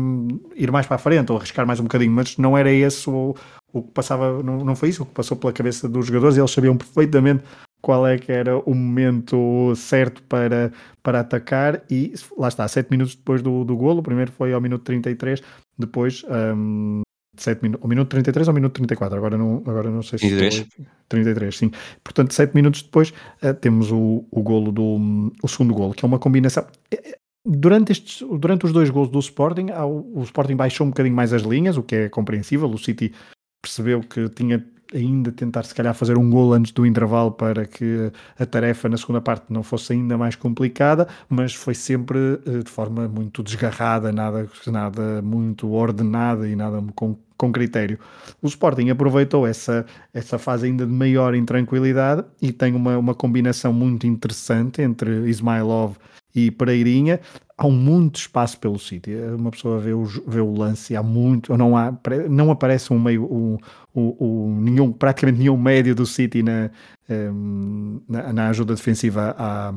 [0.55, 3.35] ir mais para a frente ou arriscar mais um bocadinho, mas não era esse o,
[3.73, 6.51] o que passava, não, não foi isso o que passou pela cabeça dos jogadores, eles
[6.51, 7.43] sabiam perfeitamente
[7.87, 10.73] qual é que era o momento certo para,
[11.05, 14.61] para atacar e lá está, 7 minutos depois do, do golo, o primeiro foi ao
[14.61, 15.41] minuto 33,
[15.79, 16.25] depois
[16.57, 17.03] um,
[17.37, 20.27] 7 minutos, ao minuto 33 ou ao minuto 34, agora não, agora não sei se
[20.27, 20.67] 33.
[20.75, 21.71] Foi, 33, sim.
[22.03, 23.11] Portanto, 7 minutos depois
[23.45, 26.67] uh, temos o, o golo do o segundo golo, que é uma combinação.
[26.91, 29.69] É, é, durante, estes, durante os dois golos do Sporting,
[30.13, 32.69] o Sporting baixou um bocadinho mais as linhas, o que é compreensível.
[32.69, 33.15] O City
[33.63, 38.11] percebeu que tinha ainda tentar se calhar fazer um gol antes do intervalo para que
[38.39, 42.71] a tarefa na segunda parte não fosse ainda mais complicada, mas foi sempre eh, de
[42.71, 47.99] forma muito desgarrada, nada, nada muito ordenada e nada com, com critério.
[48.41, 53.73] O Sporting aproveitou essa, essa fase ainda de maior intranquilidade e tem uma, uma combinação
[53.73, 55.97] muito interessante entre Ismailov
[56.35, 57.21] e Pereirinha,
[57.57, 59.37] há muito espaço pelo sítio.
[59.37, 61.93] Uma pessoa vê o, vê o lance há muito, não, há,
[62.29, 63.59] não aparece um meio, um,
[63.95, 66.71] um, um nenhum, praticamente nenhum médio do City na,
[67.09, 69.75] um, na, na, ajuda defensiva à,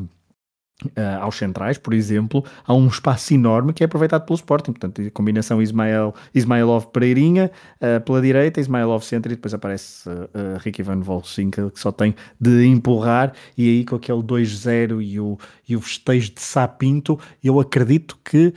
[0.81, 4.71] Uh, aos centrais, por exemplo, há um espaço enorme que é aproveitado pelo Sporting.
[4.71, 7.51] Portanto, a combinação Ismael, Ismailov Pereirinha
[7.81, 12.15] uh, pela direita, Ismailov centro e depois aparece uh, Ricky Van Volsink que só tem
[12.39, 17.59] de empurrar e aí com aquele 2-0 e o, e o festejo de Sapinto, eu
[17.59, 18.53] acredito que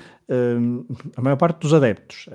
[1.15, 2.27] a maior parte dos adeptos,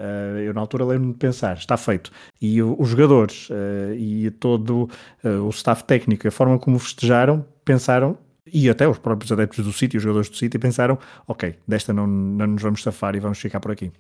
[0.46, 2.12] eu na altura lembro-me de pensar, está feito.
[2.40, 3.50] E os jogadores
[3.98, 4.88] e todo
[5.24, 8.16] o staff técnico, a forma como festejaram, pensaram
[8.52, 12.08] e até os próprios adeptos do City, os jogadores do City, pensaram: ok, desta não,
[12.08, 13.92] não nos vamos safar e vamos ficar por aqui.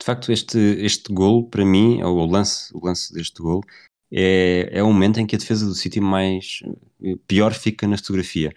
[0.00, 3.62] De facto, este, este gol, para mim, ou o lance, o lance deste gol,
[4.10, 6.62] é, é o momento em que a defesa do City mais
[7.26, 8.52] pior fica na fotografia.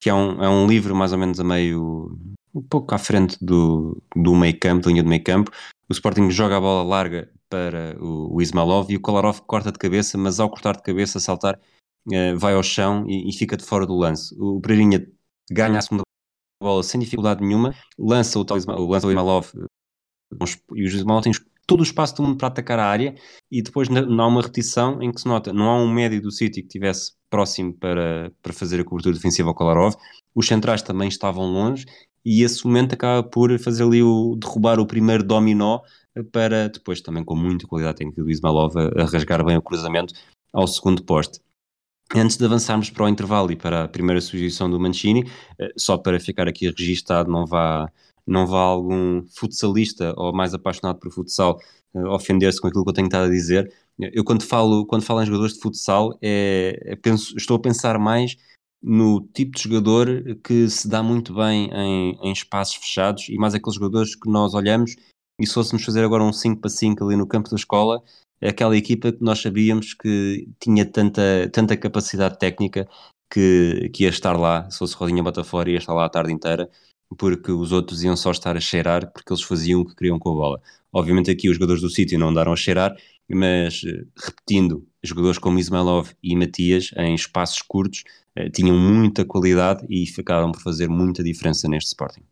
[0.00, 2.18] Que é um, é um livro mais ou menos a meio,
[2.54, 5.50] um pouco à frente do, do meio campo, da linha do meio campo.
[5.88, 9.78] O Sporting joga a bola larga para o, o Ismailov e o Kolarov corta de
[9.78, 11.60] cabeça, mas ao cortar de cabeça, saltar,
[12.06, 14.34] uh, vai ao chão e, e, fica de fora do lance.
[14.38, 15.06] O Pereirinha
[15.50, 16.02] ganha a segunda
[16.62, 18.46] bola sem dificuldade nenhuma, lança o,
[18.88, 19.52] lança o Ismailov
[20.74, 21.32] e o Ismailov tem
[21.66, 23.14] todo o espaço do mundo para atacar a área
[23.50, 26.30] e depois não há uma repetição em que se nota, não há um médio do
[26.30, 29.94] City que estivesse próximo para, para fazer a cobertura defensiva ao Kolarov,
[30.34, 31.84] os centrais também estavam longe
[32.24, 35.80] e esse momento acaba por fazer ali o derrubar o primeiro dominó
[36.32, 40.14] para depois também com muita qualidade técnica do Ismailov a, a rasgar bem o cruzamento
[40.52, 41.40] ao segundo poste.
[42.14, 45.28] Antes de avançarmos para o intervalo e para a primeira sugestão do Mancini,
[45.58, 47.90] eh, só para ficar aqui registado, não vá,
[48.26, 51.58] não vá algum futsalista ou mais apaixonado por futsal
[51.94, 53.72] uh, ofender-se com aquilo que eu tenho estado a dizer.
[53.98, 57.98] Eu quando falo, quando falo em jogadores de futsal, é, é penso, estou a pensar
[57.98, 58.36] mais
[58.82, 60.06] no tipo de jogador
[60.44, 64.54] que se dá muito bem em, em espaços fechados e mais aqueles jogadores que nós
[64.54, 64.94] olhamos
[65.40, 68.02] e se fôssemos fazer agora um 5 para 5 ali no campo da escola,
[68.42, 72.88] aquela equipa que nós sabíamos que tinha tanta, tanta capacidade técnica
[73.30, 76.68] que, que ia estar lá, se fosse Rodinha Botafora, ia estar lá a tarde inteira,
[77.18, 80.30] porque os outros iam só estar a cheirar porque eles faziam o que queriam com
[80.30, 80.62] a bola.
[80.92, 82.96] Obviamente aqui os jogadores do sítio não andaram a cheirar,
[83.28, 89.84] mas eh, repetindo, jogadores como Ismailov e Matias em espaços curtos eh, tinham muita qualidade
[89.88, 92.22] e ficaram por fazer muita diferença neste Sporting.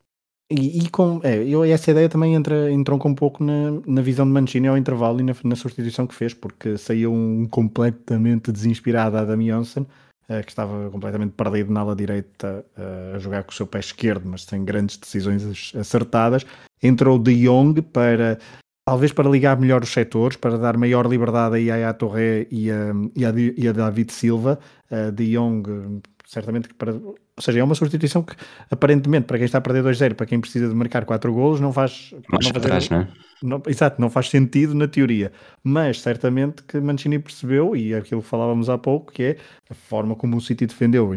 [0.51, 4.27] E, e com é, eu, essa ideia também entra, entronca um pouco na, na visão
[4.27, 9.17] de Mancini ao intervalo e na, na substituição que fez, porque saiu um completamente desinspirado
[9.17, 9.81] Adam Johnson,
[10.29, 13.81] uh, que estava completamente perdido na ala direita uh, a jogar com o seu pé
[13.81, 16.45] esquerdo, mas sem grandes decisões acertadas.
[16.83, 18.39] Entrou De Jong para
[18.87, 22.93] talvez para ligar melhor os setores, para dar maior liberdade a Yaya Torre e a,
[23.17, 24.59] e a, e a David Silva.
[24.91, 26.95] Uh, de Jong certamente que para.
[27.37, 28.35] Ou seja, é uma substituição que
[28.71, 31.73] aparentemente para quem está a perder 2-0, para quem precisa de marcar 4 golos, não
[31.73, 32.15] faz.
[32.31, 33.09] não fazer, atrás, não é?
[33.43, 35.33] Não, exato, não faz sentido na teoria.
[35.63, 39.37] Mas certamente que Mancini percebeu, e é aquilo que falávamos há pouco, que é
[39.69, 41.11] a forma como o City defendeu,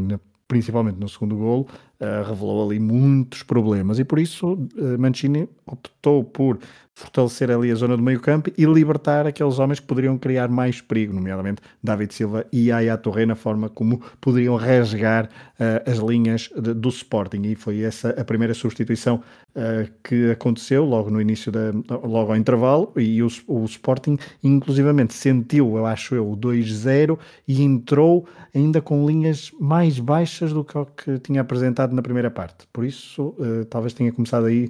[0.48, 1.68] principalmente no segundo golo,
[2.02, 4.00] uh, revelou ali muitos problemas.
[4.00, 6.60] E por isso uh, Mancini optou por
[6.98, 10.82] fortalecer ali a zona do meio campo e libertar aqueles homens que poderiam criar mais
[10.82, 16.50] perigo, nomeadamente David Silva e Aya Torre, na forma como poderiam rasgar uh, as linhas
[16.60, 17.44] de, do Sporting.
[17.44, 19.22] E foi essa a primeira substituição
[19.56, 21.72] uh, que aconteceu logo no início, da,
[22.04, 27.16] logo ao intervalo, e o, o Sporting inclusivamente sentiu, eu acho eu, o 2-0
[27.48, 32.68] e entrou ainda com linhas mais baixas do que que tinha apresentado na primeira parte.
[32.74, 34.68] Por isso, uh, talvez tenha começado aí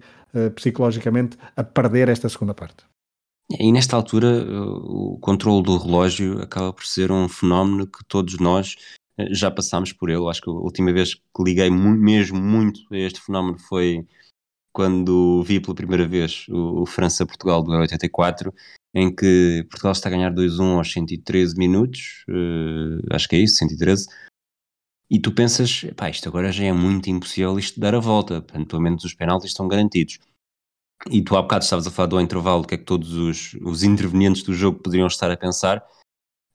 [0.55, 2.85] psicologicamente a perder esta segunda parte.
[3.49, 8.75] E nesta altura, o controle do relógio acaba por ser um fenómeno que todos nós
[9.17, 10.27] eh, já passámos por ele.
[10.27, 14.05] Acho que a última vez que liguei mesmo muito a este fenómeno foi
[14.73, 18.53] quando vi pela primeira vez o, França-Portugal do Euro 84,
[18.93, 22.23] em que Portugal está a ganhar 2-1 aos 113 minutos,
[23.11, 24.05] acho que é isso, 113,
[25.09, 28.67] e tu pensas, pá, isto agora já é muito impossível isto dar a volta, portanto,
[28.67, 30.19] pelo menos os penaltis estão garantidos.
[31.09, 33.53] E tu há bocado estavas a falar do intervalo, o que é que todos os,
[33.61, 35.83] os intervenientes do jogo poderiam estar a pensar.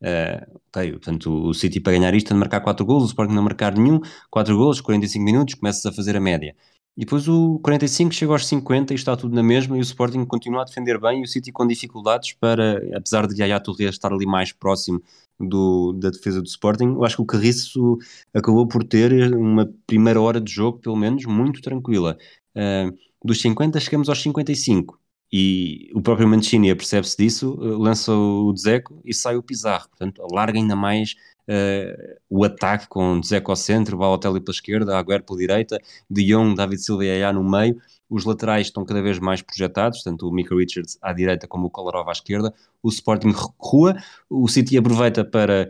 [0.03, 3.43] Uh, portanto, o City para ganhar isto tem de marcar 4 golos, o Sporting não
[3.43, 4.01] marcar nenhum,
[4.31, 6.57] 4 golos, 45 minutos, começas a fazer a média.
[6.97, 10.27] E depois o 45 chega aos 50 e está tudo na mesma e o Sporting
[10.27, 14.13] continua a defender bem e o City com dificuldades para, apesar de Yaya Touré estar
[14.13, 15.03] ali mais próximo
[15.41, 17.99] do, da defesa do Sporting, eu acho que o Carriço
[18.35, 22.17] acabou por ter uma primeira hora de jogo, pelo menos, muito tranquila.
[22.55, 25.01] Uh, dos 50 chegamos aos 55
[25.33, 30.59] e o próprio Mancini apercebe-se disso, lança o Dzeko e sai o Pizarro, portanto alarga
[30.59, 31.15] ainda mais
[31.49, 35.79] uh, o ataque com Dzeko ao centro, Balotelli pela esquerda, Agüero pela direita,
[36.11, 40.03] De Jong, David Silva e Aya no meio, os laterais estão cada vez mais projetados,
[40.03, 43.97] tanto o Mika Richards à direita como o Kolarov à esquerda, o Sporting recua,
[44.29, 45.69] o City aproveita para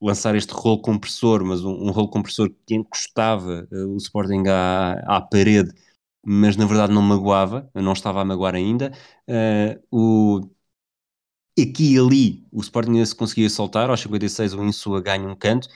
[0.00, 5.16] lançar este rolo compressor, mas um, um rolo compressor que encostava uh, o Sporting à,
[5.16, 5.72] à parede,
[6.24, 8.92] mas na verdade não magoava, não estava a magoar ainda.
[9.28, 10.53] Uh, o
[11.62, 15.68] aqui e ali o Sporting se conseguia soltar, aos 56 o Insua ganha um canto,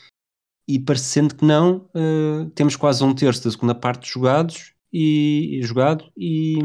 [0.66, 6.10] e parecendo que não, uh, temos quase um terço da segunda parte jogados e, jogado
[6.16, 6.58] e,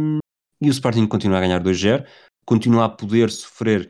[0.62, 2.06] e o Sporting continua a ganhar 2-0,
[2.46, 3.90] continua a poder sofrer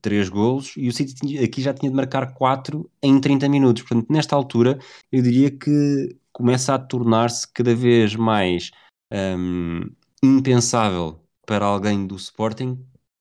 [0.00, 3.82] 3 golos e o City aqui já tinha de marcar 4 em 30 minutos.
[3.82, 4.78] Portanto, nesta altura,
[5.10, 8.70] eu diria que começa a tornar-se cada vez mais
[9.12, 9.82] um,
[10.22, 12.78] impensável para alguém do Sporting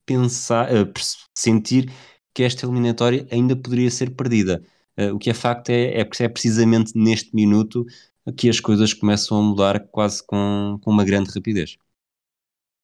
[0.10, 0.92] pensar, uh,
[1.38, 1.92] sentir
[2.34, 4.64] que esta eliminatória ainda poderia ser perdida.
[4.98, 7.86] Uh, o que é facto é, é, é precisamente neste minuto
[8.36, 11.78] que as coisas começam a mudar quase com, com uma grande rapidez.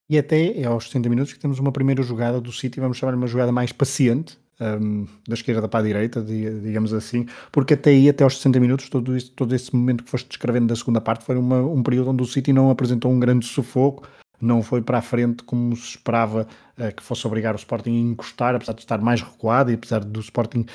[0.08, 3.16] E até é aos 60 minutos que temos uma primeira jogada do City, vamos chamar
[3.16, 8.08] uma jogada mais paciente, um, da esquerda para a direita, digamos assim, porque até aí,
[8.08, 11.26] até aos 60 minutos, todo, isso, todo esse momento que foste descrevendo da segunda parte
[11.26, 14.08] foi uma, um período onde o City não apresentou um grande sufoco,
[14.40, 18.12] não foi para a frente como se esperava uh, que fosse obrigar o Sporting a
[18.12, 20.66] encostar, apesar de estar mais recuado e apesar do Sporting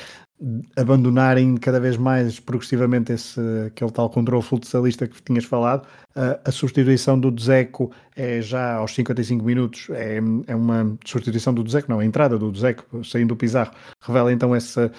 [0.76, 7.20] abandonarem cada vez mais progressivamente esse, aquele tal controle futsalista que tinhas falado, a substituição
[7.20, 12.04] do Dzeko é já aos 55 minutos, é, é uma substituição do Dzeko, não, a
[12.06, 14.90] entrada do Dzeko saindo do Pizarro, revela então essa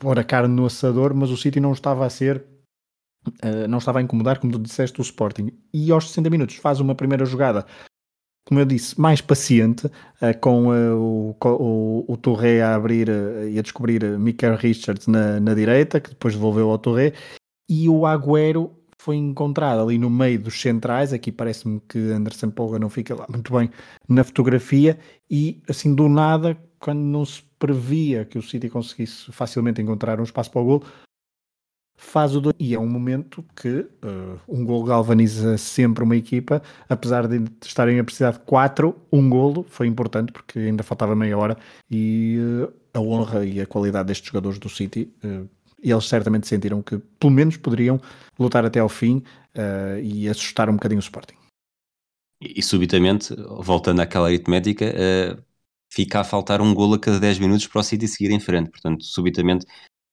[0.00, 2.44] pôr a carne no assador, mas o City não estava a ser
[3.44, 5.50] Uh, não estava a incomodar, como tu disseste, o Sporting.
[5.74, 7.66] E aos 60 minutos faz uma primeira jogada
[8.48, 13.46] como eu disse, mais paciente, uh, com uh, o, o, o Torre a abrir uh,
[13.46, 17.12] e a descobrir Michael Richards na, na direita, que depois devolveu ao Torre,
[17.68, 22.78] e o Agüero foi encontrado ali no meio dos centrais, aqui parece-me que Anderson Polga
[22.78, 23.68] não fica lá muito bem
[24.08, 24.98] na fotografia,
[25.30, 30.24] e assim do nada, quando não se previa que o City conseguisse facilmente encontrar um
[30.24, 30.84] espaço para o gol,
[31.98, 36.62] faz o 2 e é um momento que uh, um gol galvaniza sempre uma equipa,
[36.88, 41.36] apesar de estarem a precisar de 4, um golo foi importante porque ainda faltava meia
[41.36, 41.58] hora.
[41.90, 45.48] E uh, a honra e a qualidade destes jogadores do City, uh,
[45.82, 48.00] eles certamente sentiram que pelo menos poderiam
[48.38, 49.22] lutar até ao fim
[50.02, 51.34] e assustar um bocadinho o Sporting.
[52.40, 54.92] E, e subitamente, voltando àquela aritmética,
[55.88, 58.70] fica a faltar um golo a cada 10 minutos para o City seguir em frente,
[58.70, 59.66] portanto, subitamente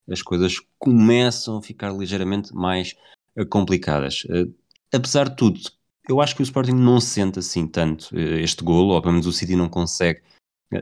[0.09, 2.95] as coisas começam a ficar ligeiramente mais
[3.37, 4.23] uh, complicadas.
[4.25, 4.53] Uh,
[4.93, 5.59] apesar de tudo,
[6.07, 9.27] eu acho que o Sporting não sente assim tanto uh, este golo, ou pelo menos
[9.27, 10.21] o City não consegue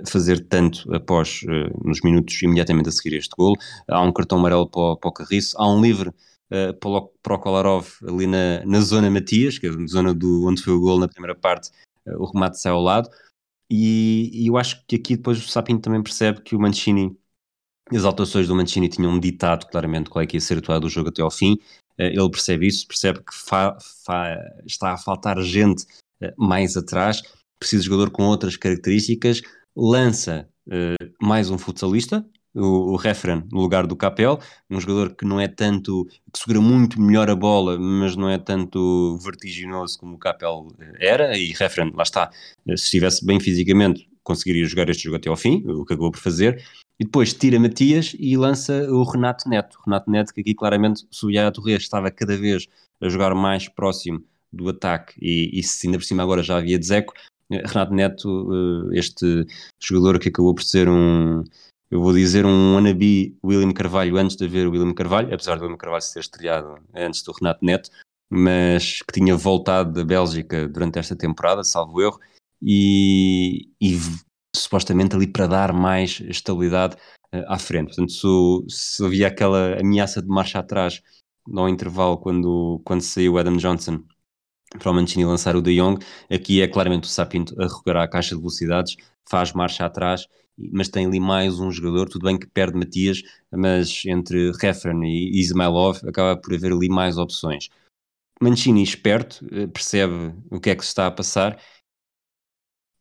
[0.08, 1.42] fazer tanto após,
[1.84, 3.56] nos minutos imediatamente a seguir este golo.
[3.88, 6.10] Há um cartão amarelo para, para o Carriço, há um livre
[6.50, 10.64] para, para o Kolarov ali na, na zona Matias, que é a zona do, onde
[10.64, 11.70] foi o golo na primeira parte,
[12.08, 13.10] o remate sai ao lado.
[13.70, 17.16] E, e, eu acho que aqui depois o Sapinto também percebe que o Mancini
[17.92, 21.10] as alterações do Mancini tinham ditado claramente qual é que ia ser atuado o jogo
[21.10, 21.58] até ao fim.
[21.98, 23.34] Eh, ele percebe isso, percebe que
[24.66, 25.86] está a faltar gente
[26.22, 27.22] eh, mais atrás,
[27.60, 29.42] precisa de jogador com outras características,
[29.76, 32.98] lança uh, mais um futsalista, o, o
[33.52, 37.36] no lugar do Capel, um jogador que não é tanto, que segura muito melhor a
[37.36, 40.68] bola, mas não é tanto vertiginoso como o Capel
[41.00, 42.30] era, e Referen, lá está,
[42.68, 46.20] se estivesse bem fisicamente, conseguiria jogar este jogo até ao fim, o que acabou por
[46.20, 46.64] fazer,
[47.00, 49.80] e depois tira Matias e lança o Renato Neto.
[49.86, 52.68] Renato Neto, que aqui claramente subia a Torres, estava cada vez
[53.02, 56.78] a jogar mais próximo do ataque e, e se ainda por cima agora já havia
[56.78, 57.14] Dzeko,
[57.50, 58.50] eh, Renato Neto,
[58.94, 59.46] eh, este
[59.82, 61.44] jogador que acabou por ser um,
[61.94, 65.64] eu vou dizer um wannabe William Carvalho antes de haver o William Carvalho, apesar do
[65.64, 67.90] William Carvalho ser estreado antes do Renato Neto,
[68.30, 72.20] mas que tinha voltado da Bélgica durante esta temporada, salvo erro,
[72.64, 74.00] e, e
[74.56, 76.96] supostamente ali para dar mais estabilidade
[77.34, 77.88] uh, à frente.
[77.88, 78.12] Portanto,
[78.68, 81.02] se, se havia aquela ameaça de marcha atrás
[81.46, 84.04] no intervalo quando, quando saiu Adam Johnson
[84.80, 88.08] para o Mancini lançar o De Jong, aqui é claramente o Sapinto a recuperar a
[88.08, 88.96] caixa de velocidades,
[89.30, 94.04] faz marcha atrás, mas tem ali mais um jogador, tudo bem que perde Matias, mas
[94.06, 97.70] entre Referen e Ismailov acaba por haver ali mais opções.
[98.42, 101.60] Mancini esperto, eh, percebe o que é que se está a passar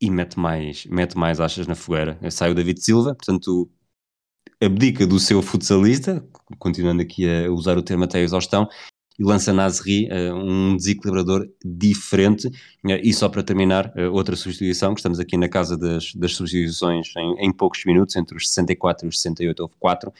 [0.02, 2.18] e mete mais, mete mais achas na fogueira.
[2.28, 3.70] Sai o David Silva, portanto,
[4.60, 6.26] abdica do seu futsalista,
[6.58, 8.68] continuando aqui a usar o termo até a exaustão,
[9.16, 12.48] e lança Nasri, uh, um desequilibrador diferente.
[12.48, 16.34] Uh, e só para terminar, uh, outra substituição, que estamos aqui na casa das, das
[16.34, 20.12] substituições em, em, poucos minutos, entre os 64 e os 68 houve 4.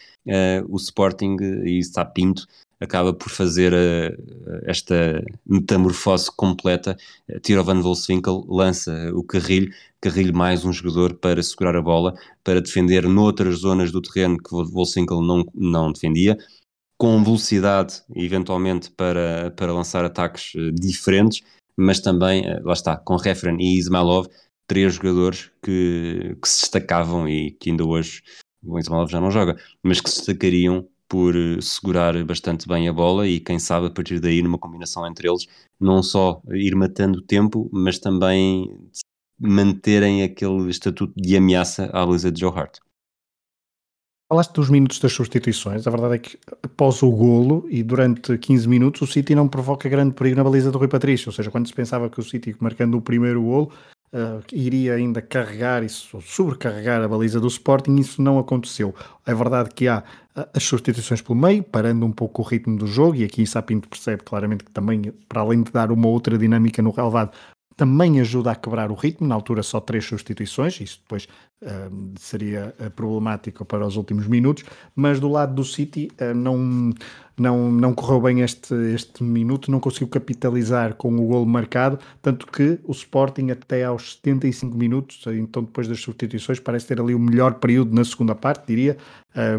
[0.69, 2.47] o Sporting e está Pinto
[2.83, 6.97] acaba por fazer uh, esta metamorfose completa.
[7.29, 12.15] Uh, Tiro Van Volswinkel lança o Carrilho, Carrilho mais um jogador para segurar a bola,
[12.43, 16.37] para defender noutras zonas do terreno que Volswinkel não, não defendia,
[16.99, 21.43] com velocidade, eventualmente, para, para lançar ataques uh, diferentes,
[21.77, 24.27] mas também, lá está, com Referen e Ismailov,
[24.67, 28.23] três jogadores que, que se destacavam e que ainda hoje,
[28.63, 32.93] o Ismailov já não joga, mas que se destacariam por eh, segurar bastante bem a
[32.93, 35.47] bola e quem sabe a partir daí numa combinação entre eles
[35.79, 38.75] não só ir matando tempo, mas também
[39.39, 42.79] manterem aquele estatuto de ameaça à baliza de Joe Hart.
[44.27, 48.67] Falaste dos minutos das substituições, a verdade é que após o golo e durante 15
[48.67, 51.67] minutos o City não provoca grande perigo na baliza do Rui Patrício, ou seja, quando
[51.67, 53.71] se pensava que o City marcando o primeiro golo
[54.13, 58.95] uh, iria ainda carregar isso, sobrecarregar a baliza do Sporting, isso não aconteceu.
[59.27, 60.03] É verdade que há
[60.37, 63.89] uh, as substituições pelo meio, parando um pouco o ritmo do jogo, e aqui Sapinto
[63.89, 67.33] percebe claramente que também, para além de dar uma outra dinâmica no relevado,
[67.77, 71.27] também ajuda a quebrar o ritmo, na altura só três substituições, isso depois
[71.63, 76.93] uh, seria uh, problemático para os últimos minutos, mas do lado do City uh, não,
[77.39, 82.47] não, não correu bem este, este minuto, não conseguiu capitalizar com o golo marcado, tanto
[82.47, 87.19] que o Sporting até aos 75 minutos, então depois das substituições, parece ter ali o
[87.19, 88.97] melhor período na segunda parte, diria,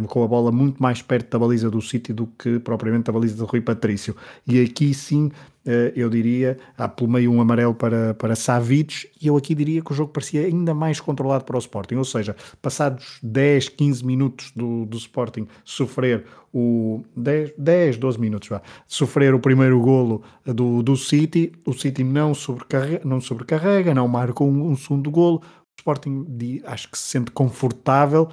[0.07, 3.35] com a bola muito mais perto da baliza do City do que propriamente a baliza
[3.35, 4.15] de Rui Patrício.
[4.45, 5.31] E aqui sim
[5.65, 9.81] eh, eu diria, há pelo meio um amarelo para, para Savic, e eu aqui diria
[9.81, 14.05] que o jogo parecia ainda mais controlado para o Sporting, ou seja, passados 10, 15
[14.05, 20.21] minutos do, do Sporting sofrer o 10, 10 12 minutos, vá, sofrer o primeiro golo
[20.45, 25.41] do, do City, o City não sobrecarrega, não, sobrecarrega, não marca um, um segundo golo,
[25.43, 26.27] o Sporting
[26.65, 28.29] acho que se sente confortável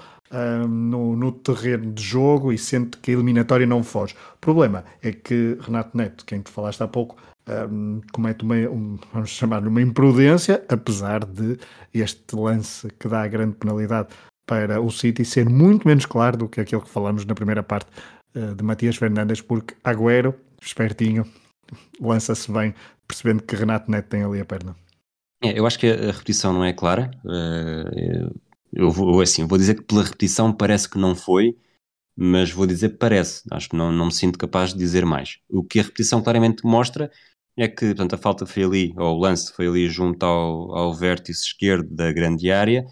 [0.68, 4.14] no, no, terreno de jogo e sente que a eliminatória não foge.
[4.34, 7.16] O problema é que Renato Neto, quem tu falaste há pouco,
[8.12, 11.59] comete uma, um, vamos chamar uma imprudência, apesar de
[11.92, 14.09] este lance que dá a grande penalidade
[14.46, 17.88] para o City ser muito menos claro do que aquilo que falamos na primeira parte
[18.34, 21.26] uh, de Matias Fernandes, porque Agüero, espertinho,
[22.01, 22.74] lança-se bem,
[23.07, 24.74] percebendo que Renato Neto tem ali a perna.
[25.42, 27.11] É, eu acho que a repetição não é clara.
[27.24, 28.38] Uh,
[28.72, 31.57] eu vou, assim, vou dizer que pela repetição parece que não foi,
[32.16, 33.42] mas vou dizer parece.
[33.51, 35.38] Acho que não, não me sinto capaz de dizer mais.
[35.48, 37.11] O que a repetição claramente mostra
[37.57, 40.94] é que portanto, a falta foi ali, ou o lance foi ali junto ao, ao
[40.94, 42.86] vértice esquerdo da grande área.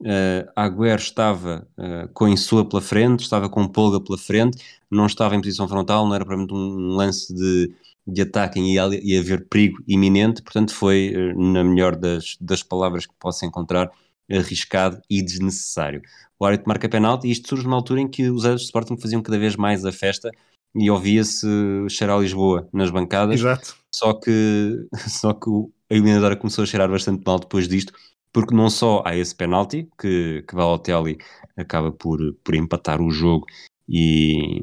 [0.00, 4.58] Uh, Agüero estava uh, com Insua pela frente, estava com Polga pela frente,
[4.90, 7.74] não estava em posição frontal, não era provavelmente um lance de,
[8.06, 13.06] de ataque e ia, haver perigo iminente, portanto foi, uh, na melhor das, das palavras
[13.06, 13.90] que possa encontrar,
[14.30, 16.02] arriscado e desnecessário.
[16.38, 18.96] O árbitro marca penalti e isto surge numa altura em que os adeptos de Sporting
[18.98, 20.30] faziam cada vez mais a festa
[20.74, 21.46] e ouvia-se
[21.88, 23.40] cheirar Lisboa nas bancadas.
[23.40, 23.76] Exato.
[23.94, 25.50] Só que, só que
[25.90, 27.92] a eliminatória começou a cheirar bastante mal depois disto,
[28.32, 31.18] porque não só há esse penalti, que, que Balotelli
[31.56, 33.46] acaba por, por empatar o jogo
[33.88, 34.62] e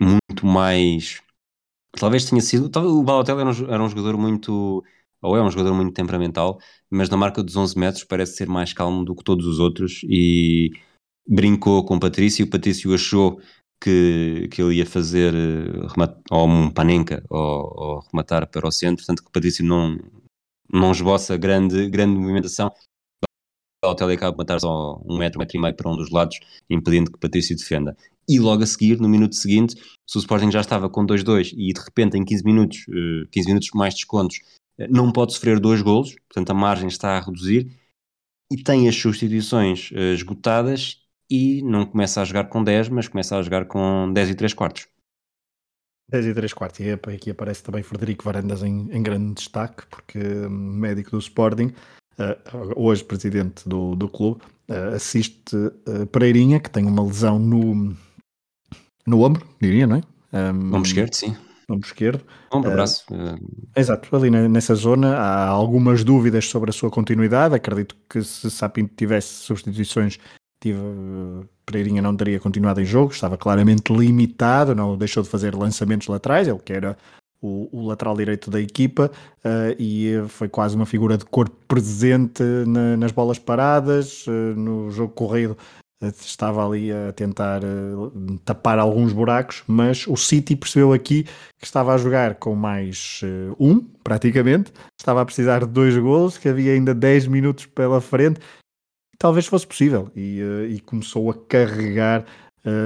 [0.00, 1.20] muito mais...
[1.92, 2.68] Talvez tenha sido...
[2.68, 4.82] Talvez o Balotelli era um, era um jogador muito
[5.20, 6.58] ou é um jogador muito temperamental,
[6.90, 10.00] mas na marca dos 11 metros parece ser mais calmo do que todos os outros
[10.04, 10.70] e
[11.26, 12.46] brincou com o Patrício.
[12.46, 13.40] O Patrício achou
[13.80, 15.86] que, que ele ia fazer eh,
[16.30, 19.98] ou um panenca ou, ou rematar para o centro, portanto que o Patrício não,
[20.72, 22.72] não esboça grande, grande movimentação.
[23.84, 26.10] O Hotel acaba de matar só um metro, um metro e meio para um dos
[26.10, 27.96] lados, impedindo que o Patrício defenda.
[28.28, 29.76] E logo a seguir, no minuto seguinte,
[30.06, 33.48] se o Sporting já estava com 2-2 e de repente em 15 minutos, 15 eh,
[33.48, 34.40] minutos mais descontos,
[34.90, 37.70] não pode sofrer dois golos, portanto a margem está a reduzir
[38.50, 43.42] e tem as substituições esgotadas e não começa a jogar com 10, mas começa a
[43.42, 44.86] jogar com 10 e 3 quartos.
[46.10, 50.18] 10 e 3 quartos, e aqui aparece também Frederico Varandas em, em grande destaque, porque
[50.18, 51.72] hum, médico do Sporting,
[52.18, 57.94] uh, hoje presidente do, do clube, uh, assiste uh, Pereirinha, que tem uma lesão no,
[59.06, 60.02] no ombro, diria, não é?
[60.32, 61.36] Um, ombro esquerdo, sim
[61.70, 62.24] ombro esquerdo.
[62.52, 63.04] Ombro, braço.
[63.10, 63.38] Uh,
[63.76, 67.54] exato, ali nessa zona há algumas dúvidas sobre a sua continuidade.
[67.54, 70.18] Acredito que se Sapinto tivesse substituições,
[70.60, 70.78] tive,
[71.64, 76.48] Pereirinha não teria continuado em jogo, estava claramente limitado, não deixou de fazer lançamentos laterais,
[76.48, 76.96] ele que era
[77.40, 79.10] o, o lateral direito da equipa
[79.44, 84.90] uh, e foi quase uma figura de corpo presente na, nas bolas paradas, uh, no
[84.90, 85.56] jogo corrido
[86.00, 87.60] estava ali a tentar
[88.44, 91.24] tapar alguns buracos, mas o City percebeu aqui
[91.58, 93.20] que estava a jogar com mais
[93.58, 98.40] um, praticamente, estava a precisar de dois gols, que havia ainda 10 minutos pela frente,
[99.18, 102.24] talvez fosse possível, e, uh, e começou a carregar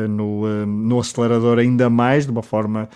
[0.09, 2.89] no, no acelerador ainda mais, de uma forma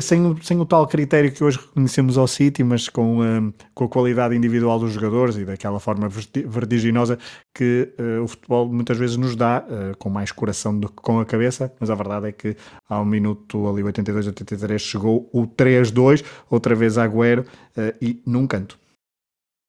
[0.00, 3.88] sem, sem o tal critério que hoje reconhecemos ao City, mas com, um, com a
[3.88, 7.18] qualidade individual dos jogadores e daquela forma vertiginosa
[7.54, 11.20] que uh, o futebol muitas vezes nos dá, uh, com mais coração do que com
[11.20, 12.56] a cabeça, mas a verdade é que
[12.88, 18.78] ao minuto ali 82, 83 chegou o 3-2, outra vez Agüero uh, e num canto.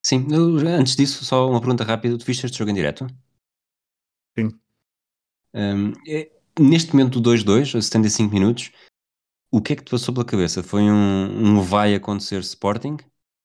[0.06, 0.28] Sim,
[0.80, 3.08] antes disso, só uma pergunta rápida, tu viste este jogo em direto?
[4.38, 4.52] Sim.
[5.52, 8.72] Um, é, neste momento do 2-2, a 75 minutos,
[9.50, 10.62] o que é que te passou pela cabeça?
[10.62, 12.98] Foi um, um vai acontecer Sporting?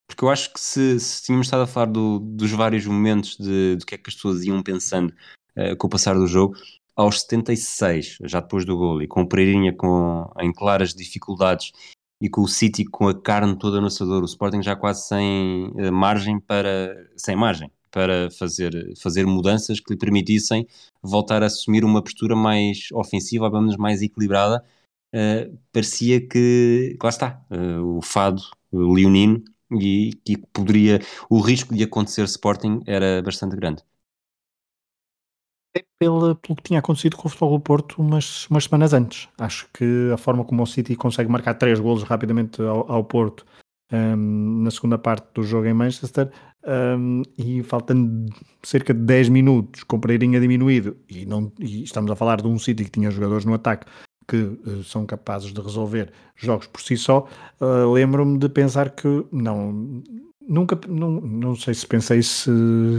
[0.07, 3.77] Porque eu acho que se, se tínhamos estado a falar do, dos vários momentos de,
[3.77, 5.15] do que é que as pessoas iam pensando
[5.57, 6.57] uh, com o passar do jogo,
[6.95, 11.73] aos 76, já depois do gol, e com o Pereirinha com, em claras dificuldades
[12.21, 15.73] e com o City com a carne toda no assador, o Sporting já quase sem
[15.75, 20.67] uh, margem para sem margem para fazer, fazer mudanças que lhe permitissem
[21.03, 24.65] voltar a assumir uma postura mais ofensiva, pelo menos mais equilibrada.
[25.15, 28.43] Uh, parecia que, lá está, uh, o fado
[28.73, 29.43] leonino
[29.73, 33.83] e que poderia, o risco de acontecer Sporting era bastante grande.
[36.03, 39.29] É pelo, que tinha acontecido com o Futebol do Porto umas, umas semanas antes.
[39.39, 43.45] Acho que a forma como o City consegue marcar três golos rapidamente ao, ao Porto
[43.93, 46.31] um, na segunda parte do jogo em Manchester
[46.99, 48.33] um, e faltando
[48.63, 52.59] cerca de 10 minutos com Pereirinha diminuído e, não, e estamos a falar de um
[52.59, 53.87] City que tinha jogadores no ataque
[54.27, 57.27] que uh, são capazes de resolver jogos por si só,
[57.61, 60.03] uh, lembro-me de pensar que não
[60.51, 62.51] nunca, não, não sei se pensei se,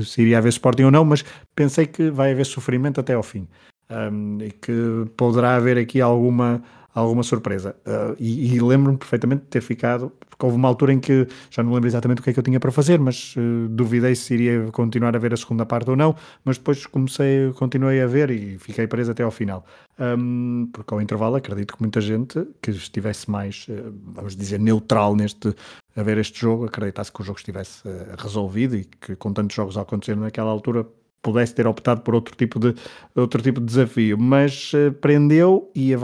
[0.06, 1.24] se, iria haver Sporting ou não, mas
[1.54, 3.47] pensei que vai haver sofrimento até ao fim
[3.89, 7.76] um, e que poderá haver aqui alguma alguma surpresa.
[7.86, 11.64] Uh, e, e lembro-me perfeitamente de ter ficado, porque houve uma altura em que já
[11.64, 14.34] não lembro exatamente o que é que eu tinha para fazer, mas uh, duvidei se
[14.34, 18.30] iria continuar a ver a segunda parte ou não, mas depois comecei, continuei a ver
[18.30, 19.66] e fiquei preso até ao final.
[19.99, 25.16] Um, porque ao intervalo acredito que muita gente que estivesse mais, uh, vamos dizer, neutral
[25.16, 25.56] neste
[25.95, 27.83] a ver este jogo, acreditasse que o jogo estivesse
[28.17, 30.87] resolvido e que com tantos jogos a acontecer naquela altura
[31.21, 32.75] pudesse ter optado por outro tipo de,
[33.15, 35.99] outro tipo de desafio, mas uh, prendeu e a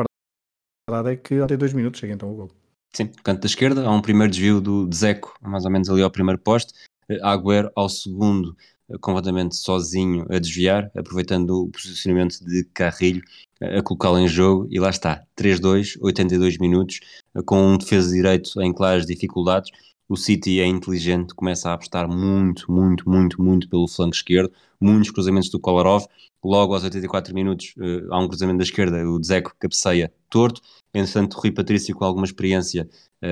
[0.89, 2.51] verdade é que até dois minutos chega então o gol.
[2.93, 6.11] Sim, canto da esquerda, há um primeiro desvio do Zeco, mais ou menos ali ao
[6.11, 6.73] primeiro poste,
[7.09, 8.55] eh, Agüero ao segundo,
[9.01, 13.21] completamente sozinho a desviar, aproveitando o posicionamento de Carrilho,
[13.59, 16.99] eh, a colocá-lo em jogo, e lá está, 3-2, 82 minutos,
[17.45, 19.71] com um defesa direito em claras dificuldades,
[20.09, 25.11] o City é inteligente, começa a apostar muito, muito, muito, muito pelo flanco esquerdo, muitos
[25.11, 26.05] cruzamentos do Kolarov,
[26.41, 30.61] logo aos 84 minutos uh, há um cruzamento da esquerda, o Dzeko cabeceia torto,
[30.93, 32.87] entretanto Rui Patrício com alguma experiência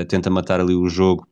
[0.09, 1.27] tenta matar ali o jogo,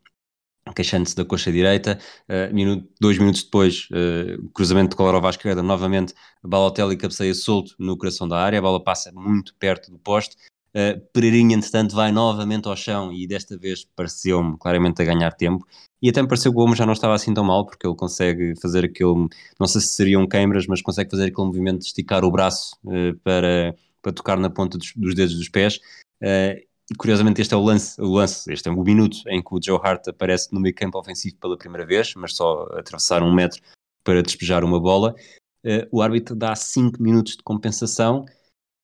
[0.76, 1.99] queixando-se da coxa direita,
[2.30, 7.76] uh, minuto, dois minutos depois, uh, cruzamento de Kolarov à esquerda, novamente Balotelli cabeceia solto
[7.78, 10.36] no coração da área, a bola passa muito perto do poste,
[10.76, 15.66] Uh, Pereirinha, entretanto, vai novamente ao chão e desta vez pareceu-me claramente a ganhar tempo.
[16.01, 17.95] E até me pareceu que o Gomes já não estava assim tão mal, porque ele
[17.95, 19.28] consegue fazer aquele,
[19.59, 23.16] não sei se seriam queimbras, mas consegue fazer aquele movimento de esticar o braço uh,
[23.24, 25.80] para, para tocar na ponta dos, dos dedos dos pés.
[26.22, 26.59] Uh,
[26.98, 29.80] curiosamente este é o lance, o lance, este é o minuto em que o Joe
[29.82, 33.62] Hart aparece no meio campo ofensivo pela primeira vez, mas só atravessar um metro
[34.04, 35.16] para despejar uma bola.
[35.92, 38.26] o árbitro dá 5 minutos de compensação,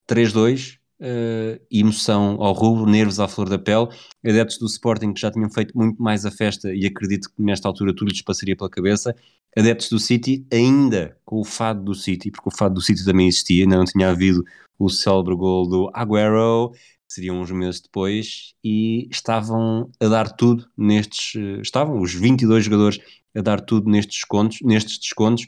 [0.10, 3.88] 3-2, uh, emoção ao rubro, nervos à flor da pele.
[4.26, 7.68] Adeptos do Sporting que já tinham feito muito mais a festa e acredito que nesta
[7.68, 9.16] altura tudo lhes passaria pela cabeça.
[9.58, 13.28] Adeptos do City, ainda com o fado do City, porque o fado do City também
[13.28, 14.44] existia, ainda não tinha havido
[14.78, 16.72] o célebre gol do Aguero,
[17.10, 23.00] seriam uns meses depois, e estavam a dar tudo nestes, eh, estavam os 22 jogadores
[23.36, 25.46] a dar tudo nestes descontos, nestes descontos,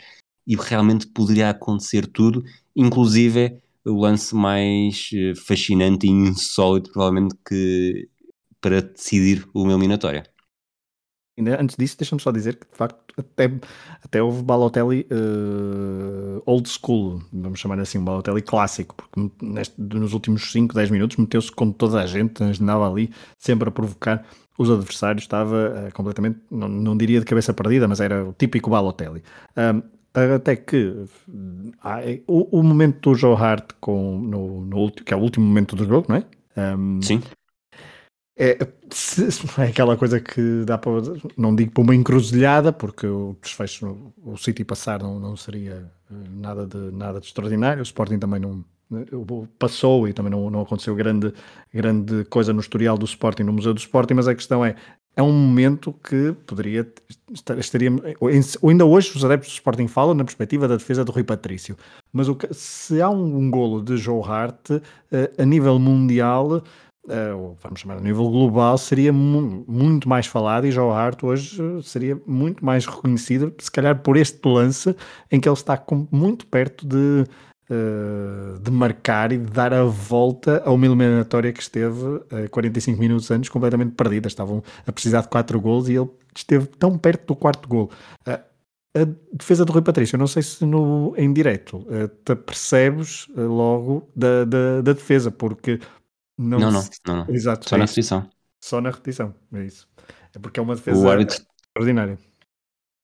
[0.47, 2.43] e realmente poderia acontecer tudo,
[2.75, 8.09] inclusive o lance mais eh, fascinante e insólito, provavelmente, que
[8.59, 10.23] para decidir uma eliminatória.
[11.59, 13.51] Antes disso, deixa-me só dizer que de facto até,
[14.03, 20.13] até houve Balotelli uh, old school, vamos chamar assim, um Balotelli clássico, porque neste, nos
[20.13, 24.25] últimos 5, 10 minutos meteu-se com toda a gente, andava ali sempre a provocar
[24.57, 28.69] os adversários, estava uh, completamente, não, não diria de cabeça perdida, mas era o típico
[28.69, 29.23] Balotelli.
[29.57, 29.81] Um,
[30.13, 31.05] até que
[31.81, 35.45] ah, é, o, o, momento do Joe Hart com, no, no, que é o último
[35.45, 36.75] momento do jogo, não é?
[36.75, 37.21] Um, Sim.
[38.41, 38.57] É,
[39.59, 40.93] é aquela coisa que dá para,
[41.37, 46.15] não digo para uma encruzilhada, porque o desfecho, o City passar não, não seria eh,
[46.31, 50.61] nada de, nada de extraordinário, o Sporting também não eh, passou e também não, não
[50.61, 51.31] aconteceu grande,
[51.71, 54.75] grande coisa no historial do Sporting, no Museu do Sporting, mas a questão é,
[55.15, 56.91] é um momento que poderia
[57.59, 58.27] estaria ou
[58.69, 61.77] ainda hoje os adeptos do Sporting falam na perspectiva da defesa do Rui Patrício.
[62.11, 64.81] Mas o se há um, um golo de Joe Hart uh,
[65.37, 66.63] a nível mundial
[67.35, 71.59] ou vamos chamar a nível global seria mu muito mais falado e Joe Hart hoje
[71.83, 74.95] seria muito mais reconhecido se calhar por este lance
[75.31, 77.25] em que ele está muito perto de
[77.71, 82.99] eh, de marcar e de dar a volta a uma eliminatória que esteve uh, 45
[82.99, 84.27] minutos antes completamente perdida.
[84.27, 87.89] Estavam a precisar de 4 gols e ele esteve tão perto do quarto gol.
[88.27, 88.43] Uh,
[88.93, 93.29] a defesa do Rui Patrício, eu não sei se no, em direto uh, te percebes
[93.29, 95.79] uh, logo da, da, da, defesa, porque
[96.37, 97.33] não, não, não, não, não.
[97.33, 98.29] Exato, só é na repetição.
[98.63, 99.87] Só na repetição, é isso.
[100.33, 101.37] É porque é uma defesa árbitro...
[101.67, 102.17] extraordinária.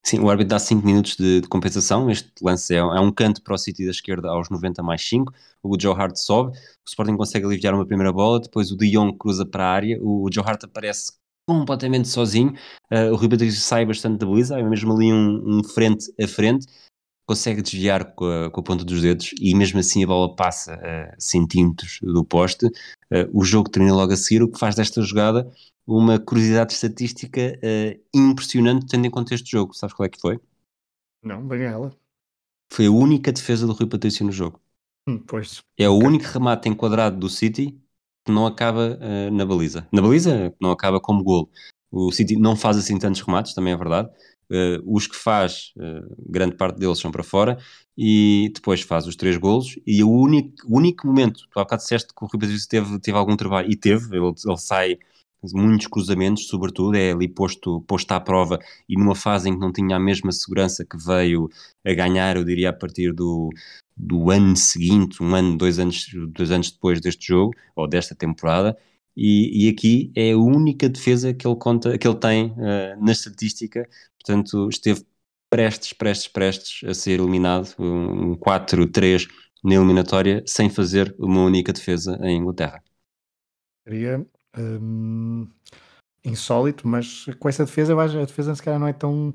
[0.06, 2.10] Sim, o árbitro dá 5 minutos de, de, compensação.
[2.10, 5.34] Este lance é, é, um canto para o City da esquerda aos 90 mais 5.
[5.62, 9.18] O Joe Hart sobe, o Sporting consegue aliviar uma primeira bola, depois o De Jong
[9.18, 11.12] cruza para a área, o Joe Hart aparece
[11.48, 12.54] completamente sozinho.
[12.92, 16.28] Uh, o Rui Patrício sai bastante da baliza, é mesmo ali um, um, frente a
[16.28, 16.68] frente,
[17.28, 20.76] consegue desviar com a, com a, ponta dos dedos e mesmo assim a bola passa
[20.76, 22.66] a centímetros do poste.
[22.66, 25.52] Uh, o jogo termina logo a seguir, o que faz desta jogada
[25.86, 29.74] uma curiosidade estatística uh, impressionante tendo em conta este jogo.
[29.74, 30.40] Sabes qual é que foi?
[31.24, 31.94] Não, bem ela.
[32.72, 34.60] Foi a única defesa do Rui Patrício no jogo.
[35.08, 35.60] Hum, pois.
[35.78, 37.80] É o único remate enquadrado do City
[38.26, 39.88] que não acaba uh, na baliza.
[39.92, 41.50] Na baliza, não acaba como gol.
[41.90, 44.10] O City não faz assim tantos remates, também é verdade.
[44.50, 47.58] Uh, os que faz, uh, grande parte deles são para fora,
[47.98, 49.78] e depois faz os três golos.
[49.86, 53.18] E o único, único momento, tu há bocado disseste que o Rui Patrício teve, teve
[53.18, 54.98] algum trabalho, e teve, ele, ele sai
[55.54, 59.72] muitos cruzamentos, sobretudo, é ali posto, posto à prova e numa fase em que não
[59.72, 61.50] tinha a mesma segurança que veio
[61.86, 63.50] a ganhar, eu diria, a partir do,
[63.96, 68.78] do ano seguinte, um ano, dois anos, dois anos depois deste jogo, ou desta temporada,
[69.18, 73.12] e, e aqui é a única defesa que ele conta, que ele tem uh, na
[73.12, 73.90] estatística,
[74.20, 75.04] portanto esteve
[75.50, 79.28] prestes, prestes, prestes a ser eliminado, um 4-3
[79.64, 82.84] na eliminatória, sem fazer uma única defesa em Inglaterra.
[83.88, 84.24] Seria
[84.56, 85.48] hum,
[86.24, 89.34] insólito, mas com essa defesa, eu acho a defesa se calhar não é tão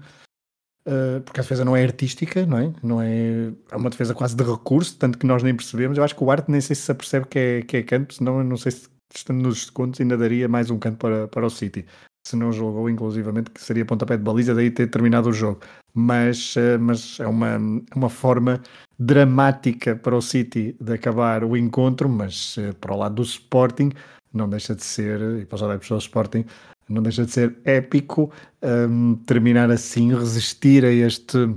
[0.84, 2.72] Uh, porque a defesa não é artística, não é?
[2.82, 5.96] Não é, é uma defesa quase de recurso, tanto que nós nem percebemos.
[5.96, 8.14] Eu acho que o Arte nem sei se se apercebe que é, que é canto,
[8.14, 8.88] senão não sei se
[9.18, 11.84] estando nos descontos ainda daria mais um canto para, para o City.
[12.26, 15.60] Se não jogou, inclusivamente, que seria pontapé de baliza, daí ter terminado o jogo.
[15.92, 17.58] Mas, uh, mas é uma,
[17.94, 18.60] uma forma
[18.98, 23.90] dramática para o City de acabar o encontro, mas uh, para o lado do Sporting
[24.32, 26.44] não deixa de ser, e para os adeptos do Sporting,
[26.88, 28.30] não deixa de ser épico
[28.62, 31.54] um, terminar assim, resistir a este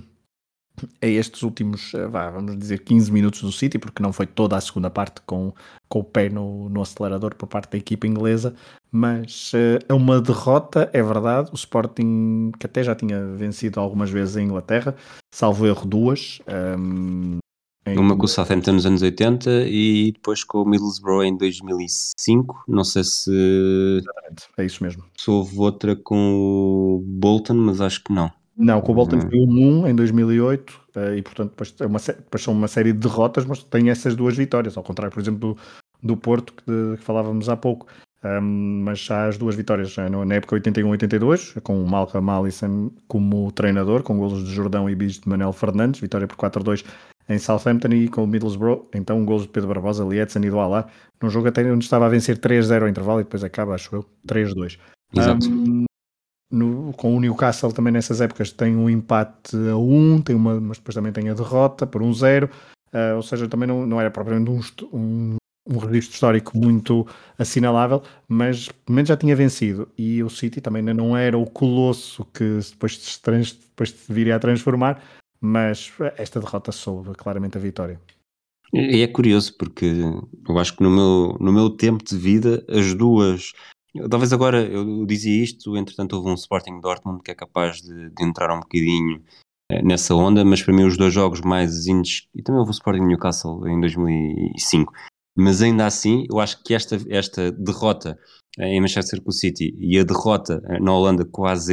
[1.01, 4.57] a estes últimos, eh, vá, vamos dizer, 15 minutos do City, porque não foi toda
[4.57, 5.53] a segunda parte com,
[5.88, 8.53] com o pé no, no acelerador por parte da equipa inglesa,
[8.91, 11.49] mas uh, é uma derrota, é verdade.
[11.51, 14.95] O Sporting, que até já tinha vencido algumas vezes em Inglaterra,
[15.34, 16.39] salvo erro duas,
[16.78, 17.39] um,
[17.88, 17.99] em...
[17.99, 22.63] Uma com o Southampton nos anos 80 e depois com o Middlesbrough em 2005.
[22.67, 23.32] Não sei se.
[24.01, 25.03] Exatamente, é isso mesmo.
[25.15, 28.32] Se houve outra com o Bolton, mas acho que não.
[28.58, 31.99] Não, com o Bolton foi um 1 em 2008 eh, e, portanto, depois, é uma,
[31.99, 35.39] depois são uma série de derrotas, mas tem essas duas vitórias, ao contrário, por exemplo,
[35.39, 35.58] do,
[36.01, 37.88] do Porto, que, de, que falávamos há pouco.
[38.24, 44.01] Um, mas já as duas vitórias na época 81-82, com o Malcolm Allison como treinador,
[44.01, 46.84] com golos de Jordão e bis de Manuel Fernandes, vitória por 4-2
[47.30, 50.88] em Southampton e com o Middlesbrough, então golos de Pedro Barbosa, Lietzen e do Alá,
[51.22, 54.06] num jogo até onde estava a vencer 3-0 ao intervalo e depois acaba, acho eu,
[54.28, 54.80] 3-2.
[55.16, 55.47] Exato.
[55.47, 55.86] Um,
[56.51, 60.77] no, com o Newcastle também nessas épocas tem um empate a 1, tem uma, mas
[60.77, 64.49] depois também tem a derrota por 1-0, uh, ou seja, também não, não era propriamente
[64.51, 65.35] um, um,
[65.67, 69.89] um registro histórico muito assinalável, mas pelo menos já tinha vencido.
[69.97, 74.13] E o City também ainda não era o colosso que depois se, trans, depois se
[74.13, 75.01] viria a transformar,
[75.41, 77.99] mas esta derrota soube claramente a vitória.
[78.73, 79.85] E é curioso porque
[80.47, 83.53] eu acho que no meu, no meu tempo de vida as duas
[84.09, 88.23] talvez agora eu dizia isto, entretanto houve um Sporting Dortmund que é capaz de, de
[88.23, 89.21] entrar um bocadinho
[89.71, 92.73] eh, nessa onda, mas para mim os dois jogos mais índices, e também houve o
[92.73, 94.93] Sporting Newcastle em 2005,
[95.37, 98.17] mas ainda assim eu acho que esta, esta derrota
[98.59, 101.69] em Manchester City e a derrota eh, na Holanda com a AZ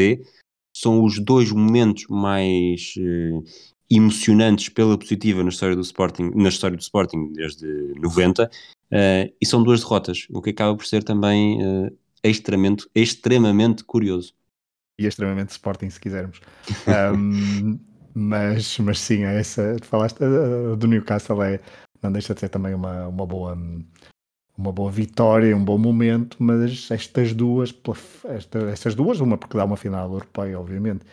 [0.75, 3.45] são os dois momentos mais uh,
[3.91, 7.67] emocionantes pela positiva na história do Sporting, na história do Sporting desde
[8.01, 8.49] 90, uh,
[8.91, 14.35] eh, e são duas derrotas, o que acaba por ser também uh, extremamente, extremamente curioso.
[14.99, 16.41] E extremamente Sporting, se quisermos.
[17.17, 17.79] um,
[18.15, 20.19] mas, mas sim, é essa, falaste
[20.79, 21.61] do Newcastle, é,
[22.03, 23.57] não deixa de ser também uma, uma boa
[24.57, 27.75] uma boa vitória, um bom momento, mas estas duas,
[28.27, 31.05] esta, estas duas, uma porque dá uma final europeia, obviamente,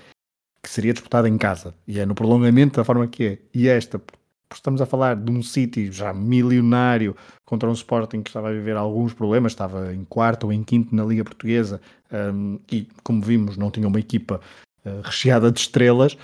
[0.62, 4.02] que seria disputada em casa, e é no prolongamento da forma que é, e esta,
[4.50, 8.52] porque estamos a falar de um City já milionário contra um Sporting que estava a
[8.52, 11.80] viver alguns problemas, estava em quarto ou em quinto na Liga Portuguesa,
[12.12, 14.42] um, e como vimos, não tinha uma equipa
[14.84, 16.18] uh, recheada de estrelas,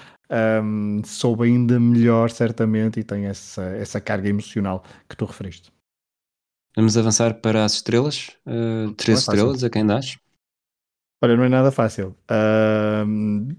[0.64, 5.72] um, soube ainda melhor, certamente, e tem essa, essa carga emocional que tu referiste.
[6.76, 8.32] Vamos avançar para as estrelas.
[8.46, 10.18] Uh, três é estrelas, a quem dás?
[11.24, 12.16] Olha, não é nada fácil.
[12.30, 13.56] Uh,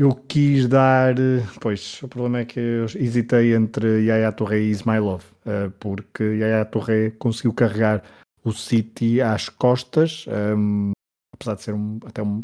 [0.00, 1.14] eu quis dar.
[1.60, 6.64] Pois, o problema é que eu hesitei entre Yaya Touré e Ismailov, uh, porque Yaya
[6.64, 8.02] Touré conseguiu carregar
[8.42, 10.24] o City às costas,
[10.56, 10.92] um,
[11.34, 12.40] apesar de ser um, até um,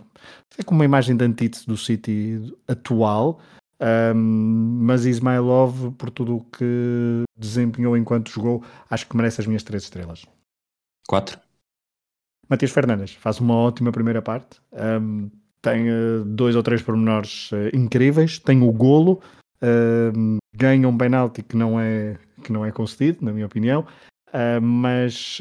[0.58, 3.40] é como uma imagem de antítese do City atual,
[4.14, 9.62] um, mas Ismailov, por tudo o que desempenhou enquanto jogou, acho que merece as minhas
[9.62, 10.26] três estrelas.
[11.08, 11.40] Quatro?
[12.48, 14.60] Matias Fernandes faz uma ótima primeira parte,
[15.00, 15.30] um,
[15.66, 19.20] tem uh, dois ou três pormenores uh, incríveis, tem o golo,
[19.60, 23.84] uh, ganha um penalti que não é que não é concedido, na minha opinião,
[24.62, 25.38] mas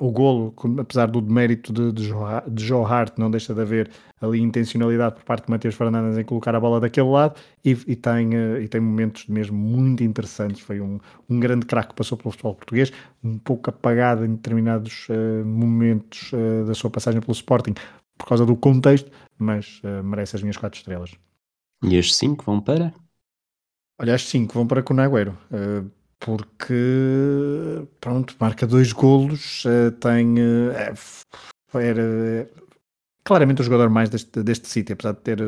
[0.00, 2.08] o golo, apesar do demérito de, de,
[2.56, 6.54] Joe, Hart, não deixa de haver ali intencionalidade por parte de Matheus Fernandes em colocar
[6.54, 8.30] a bola daquele lado e, e tem,
[8.62, 10.62] e tem momentos mesmo muito interessantes.
[10.62, 12.90] Foi um, um grande craque que passou pelo futebol português,
[13.22, 15.06] um pouco apagado em determinados
[15.44, 16.30] momentos
[16.66, 17.74] da sua passagem pelo Sporting
[18.18, 21.12] por causa do contexto, mas merece as minhas quatro estrelas.
[21.82, 22.92] E as cinco vão para?
[24.00, 25.36] Olha, as cinco vão para Conagüero.
[25.50, 25.90] Uh,
[26.20, 26.74] porque
[28.00, 32.50] pronto, marca dois golos, uh, tem uh, era
[33.22, 35.38] claramente o jogador mais deste, deste sítio, apesar de ter,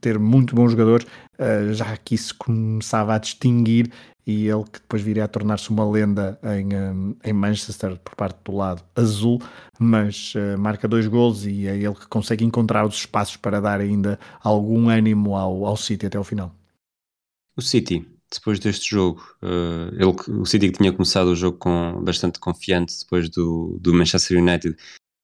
[0.00, 1.06] ter muito bons jogadores,
[1.38, 3.92] uh, já aqui se começava a distinguir
[4.26, 8.38] e ele que depois viria a tornar-se uma lenda em, um, em Manchester por parte
[8.44, 9.42] do lado azul,
[9.80, 14.20] mas marca dois golos e é ele que consegue encontrar os espaços para dar ainda
[14.40, 16.54] algum ânimo ao, ao City até o final.
[17.56, 22.02] O City depois deste jogo, uh, ele, o City que tinha começado o jogo com
[22.02, 24.76] bastante confiante depois do, do Manchester United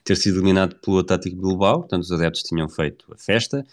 [0.05, 3.65] ter sido eliminado pelo Atlético Bilbao, portanto os adeptos tinham feito a festa,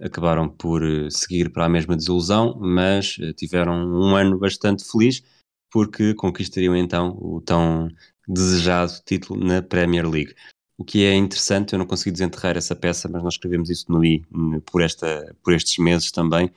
[0.00, 5.22] acabaram por uh, seguir para a mesma desilusão, mas uh, tiveram um ano bastante feliz
[5.70, 7.88] porque conquistariam então o tão
[8.26, 10.34] desejado título na Premier League.
[10.76, 14.04] O que é interessante, eu não consegui desenterrar essa peça, mas nós escrevemos isso no
[14.04, 14.24] I
[14.64, 16.50] por, esta, por estes meses também,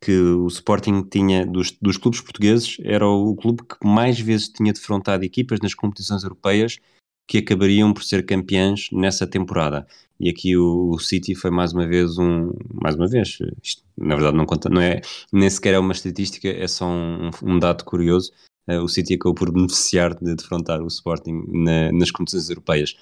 [0.00, 4.72] que o Sporting tinha, dos, dos clubes portugueses, era o clube que mais vezes tinha
[4.72, 6.78] defrontado equipas nas competições europeias
[7.26, 9.86] que acabariam por ser campeãs nessa temporada.
[10.18, 12.52] E aqui o, o, City foi mais uma vez um,
[12.82, 15.00] mais uma vez, isto na verdade não conta, não é,
[15.32, 18.32] nem sequer é uma estatística, é só um, um dado curioso.
[18.68, 22.96] Uh, o City acabou por beneficiar de defrontar o Sporting na, nas competições europeias.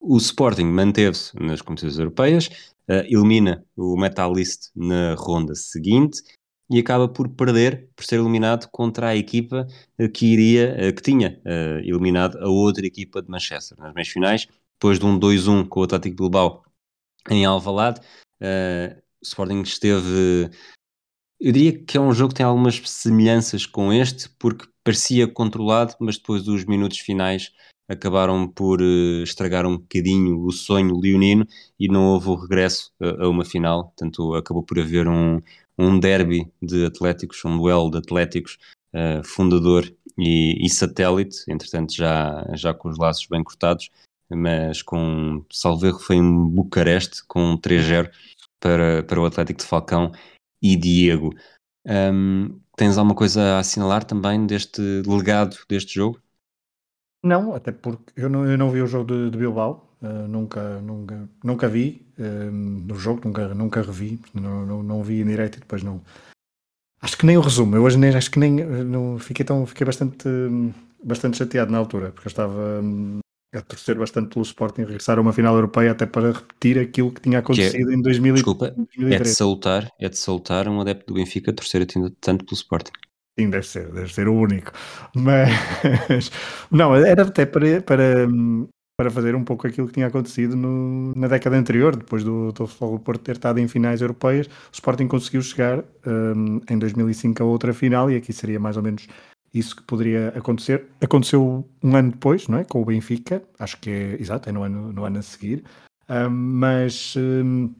[0.00, 2.48] O Sporting manteve-se nas competições europeias,
[2.90, 6.20] uh, elimina o Metalist na ronda seguinte
[6.70, 9.66] e acaba por perder, por ser eliminado contra a equipa
[9.98, 11.40] uh, que iria, uh, que tinha
[11.84, 15.82] eliminado a outra equipa de Manchester nas meias finais, depois de um 2-1 com o
[15.84, 16.64] Atlético Bilbao
[17.30, 18.00] em Alvalade.
[18.40, 20.50] o Sporting esteve
[21.38, 25.94] eu diria que é um jogo que tem algumas semelhanças com este, porque parecia controlado,
[26.00, 27.52] mas depois dos minutos finais
[27.88, 31.46] acabaram por uh, estragar um bocadinho o sonho leonino
[31.78, 35.40] e não houve o regresso a, a uma final, portanto acabou por haver um,
[35.78, 38.58] um derby de Atléticos, um duelo de Atléticos
[38.94, 39.84] uh, fundador
[40.18, 43.90] e, e, satélite, entretanto já, já com os laços bem cortados,
[44.30, 48.10] mas com, salvo erro, foi em Bucareste com 3-0
[48.58, 50.12] para, para o Atlético de Falcão
[50.62, 51.34] e Diego.
[51.86, 56.20] Um, tens alguma coisa a assinalar também deste legado deste jogo?
[57.22, 60.80] Não, até porque eu não, eu não vi o jogo de, de Bilbao, uh, nunca,
[60.80, 65.56] nunca, nunca vi uh, no jogo, nunca, nunca revi, não, não, não vi em direito
[65.56, 66.00] e depois não.
[67.00, 69.84] Acho que nem o resumo, eu hoje nem, acho que nem não, fiquei, tão, fiquei
[69.84, 70.28] bastante,
[71.04, 73.20] bastante chateado na altura, porque eu estava um,
[73.54, 77.20] a torcer bastante pelo Sporting regressar a uma final europeia até para repetir aquilo que
[77.20, 79.20] tinha acontecido que é, em 2000, desculpa, 2003.
[79.20, 81.86] É de salutar, é de salutar um adepto do Benfica torcer
[82.20, 82.92] tanto pelo Sporting.
[83.38, 84.72] Sim, deve ser, deve ser o único.
[85.14, 85.50] Mas
[86.70, 88.26] não, era até para, para,
[88.96, 92.66] para fazer um pouco aquilo que tinha acontecido no, na década anterior, depois do, do
[92.66, 97.46] Futebol Porto ter estado em finais europeias, o Sporting conseguiu chegar um, em 2005 a
[97.46, 99.06] outra final e aqui seria mais ou menos
[99.52, 100.86] isso que poderia acontecer.
[101.00, 102.64] Aconteceu um ano depois, não é?
[102.64, 105.62] Com o Benfica, acho que é exato, é no ano, no ano a seguir,
[106.08, 107.74] um, mas um,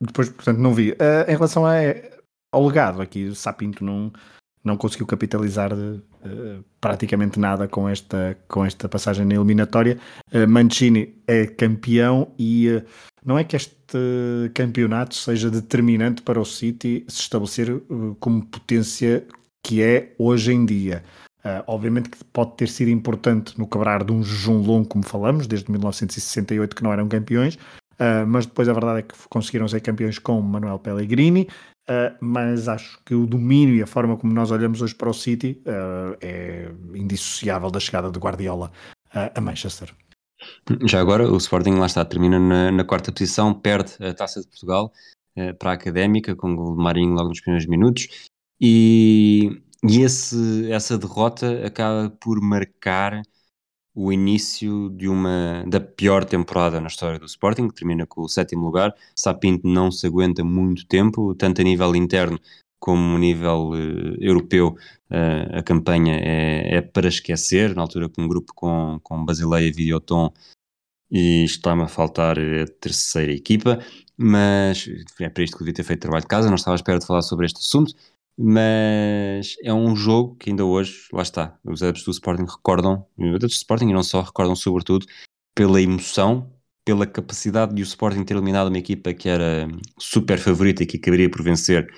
[0.00, 0.92] depois, portanto, não vi.
[0.92, 1.72] Uh, em relação a
[2.52, 3.34] ao legado aqui.
[3.34, 4.12] Sapinto não,
[4.64, 9.98] não conseguiu capitalizar uh, praticamente nada com esta, com esta passagem na eliminatória.
[10.32, 12.84] Uh, Mancini é campeão e uh,
[13.24, 13.72] não é que este
[14.54, 17.82] campeonato seja determinante para o City se estabelecer
[18.18, 19.26] como potência
[19.62, 21.04] que é hoje em dia.
[21.66, 25.70] Obviamente que pode ter sido importante no quebrar de um jejum longo, como falamos, desde
[25.70, 27.58] 1968 que não eram campeões,
[28.26, 31.48] mas depois a verdade é que conseguiram ser campeões com Manuel Pellegrini,
[31.88, 35.12] Uh, mas acho que o domínio e a forma como nós olhamos hoje para o
[35.12, 38.70] City uh, é indissociável da chegada de Guardiola
[39.08, 39.92] uh, a Manchester.
[40.84, 44.48] Já agora, o Sporting lá está, termina na, na quarta posição, perde a taça de
[44.48, 44.92] Portugal
[45.58, 48.28] para a Académica, com o Marinho logo nos primeiros minutos,
[48.60, 53.22] e, e esse, essa derrota acaba por marcar
[53.94, 58.28] o início de uma da pior temporada na história do Sporting, que termina com o
[58.28, 58.94] sétimo lugar.
[59.14, 62.38] Sapinto não se aguenta muito tempo, tanto a nível interno
[62.78, 64.76] como nível uh, europeu.
[65.10, 69.70] Uh, a campanha é, é, para esquecer, na altura com um grupo com, com Basileia,
[69.70, 70.32] Videoton
[71.12, 73.78] e está-me a faltar a terceira equipa,
[74.16, 74.88] mas
[75.20, 77.06] é para isto que devia ter feito trabalho de casa, não estava à espera de
[77.06, 77.94] falar sobre este assunto,
[78.38, 83.28] mas é um jogo que ainda hoje, lá está, os adeptos do Sporting recordam, os
[83.28, 85.06] adeptos do Sporting e não só, recordam sobretudo
[85.54, 86.52] pela emoção,
[86.84, 89.68] pela capacidade de o Sporting ter eliminado uma equipa que era
[89.98, 91.88] super favorita e que acabaria por vencer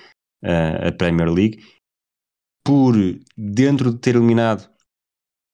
[0.43, 1.63] uh, a Premier League,
[2.63, 2.95] por
[3.37, 4.69] dentro de ter eliminado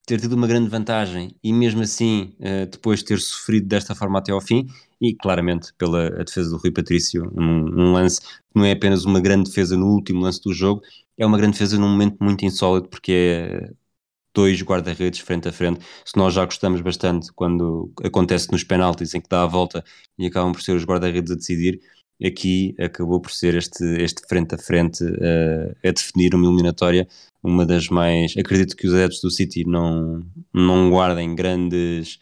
[0.06, 4.32] ter tido uma grande vantagem e mesmo assim uh, depois ter sofrido desta forma até
[4.32, 4.66] ao fim
[5.00, 9.48] e claramente pela defesa do Rui Patrício, um, lance que não é apenas uma grande
[9.48, 10.82] defesa no último lance do jogo,
[11.18, 13.70] é uma grande defesa num momento muito insólito porque é
[14.34, 15.84] dois guarda-redes frente a frente.
[16.04, 19.84] Se nós já gostamos bastante quando acontece nos penaltis em que dá a volta
[20.18, 21.80] e acabam por ser os guarda-redes a decidir,
[22.24, 27.06] aqui acabou por ser este, este frente a frente uh, a definir uma eliminatória,
[27.42, 28.34] uma das mais.
[28.36, 32.18] Acredito que os adeptos do City não, não guardem grandes,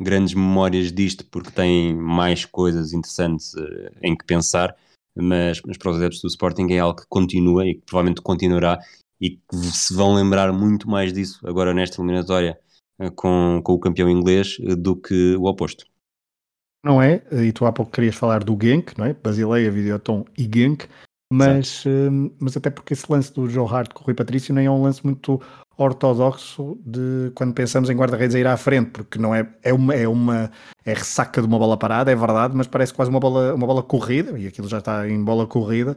[0.00, 4.76] grandes memórias disto porque têm mais coisas interessantes uh, em que pensar,
[5.16, 8.78] mas, mas para os adeptos do Sporting é algo que continua e que provavelmente continuará
[9.20, 12.58] e que se vão lembrar muito mais disso agora nesta eliminatória
[13.00, 15.89] uh, com, com o campeão inglês do que o oposto.
[16.84, 17.22] Não é?
[17.32, 19.14] E tu há pouco querias falar do Genk, não é?
[19.14, 20.86] Basileia, Videoton e Genk,
[21.32, 24.66] mas, hum, mas até porque esse lance do Joe Hart com o Rui Patrício nem
[24.66, 25.40] é um lance muito
[25.78, 29.94] ortodoxo de quando pensamos em guarda-redes a ir à frente, porque não é, é uma,
[29.94, 30.50] é uma
[30.84, 33.82] é ressaca de uma bola parada, é verdade, mas parece quase uma bola, uma bola
[33.82, 35.96] corrida, e aquilo já está em bola corrida,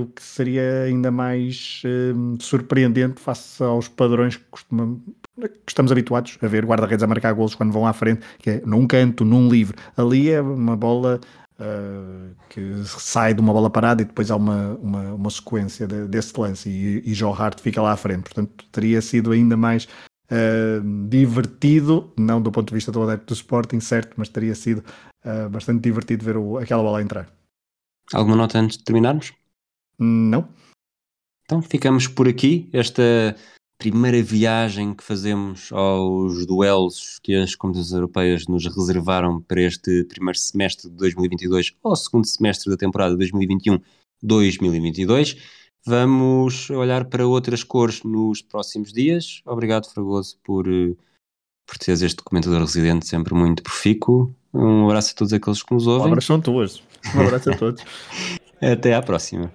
[0.00, 6.46] o que seria ainda mais uh, surpreendente face aos padrões que, que estamos habituados a
[6.46, 9.76] ver guarda-redes a marcar golos quando vão à frente, que é num canto, num livre.
[9.96, 11.20] Ali é uma bola
[11.58, 16.06] uh, que sai de uma bola parada e depois há uma, uma, uma sequência de,
[16.06, 18.22] desse lance e, e Joe Hart fica lá à frente.
[18.22, 19.88] Portanto, teria sido ainda mais
[20.30, 24.84] uh, divertido, não do ponto de vista do adepto do Sporting, certo, mas teria sido
[25.24, 27.28] uh, bastante divertido ver o, aquela bola entrar.
[28.12, 29.32] Alguma nota antes de terminarmos?
[29.98, 30.48] Não.
[31.44, 32.68] Então ficamos por aqui.
[32.72, 33.34] Esta
[33.78, 40.38] primeira viagem que fazemos aos duelos que as competições europeias nos reservaram para este primeiro
[40.38, 45.38] semestre de 2022 ou segundo semestre da temporada 2021-2022.
[45.86, 49.40] Vamos olhar para outras cores nos próximos dias.
[49.46, 50.94] Obrigado, Fragoso, por, eh,
[51.64, 54.34] por teres este comentador residente sempre muito profícuo.
[54.52, 56.08] Um abraço a todos aqueles que nos ouvem.
[56.08, 56.82] Um abraço a todos.
[57.14, 57.82] Um abraço a todos.
[58.60, 59.52] Até à próxima.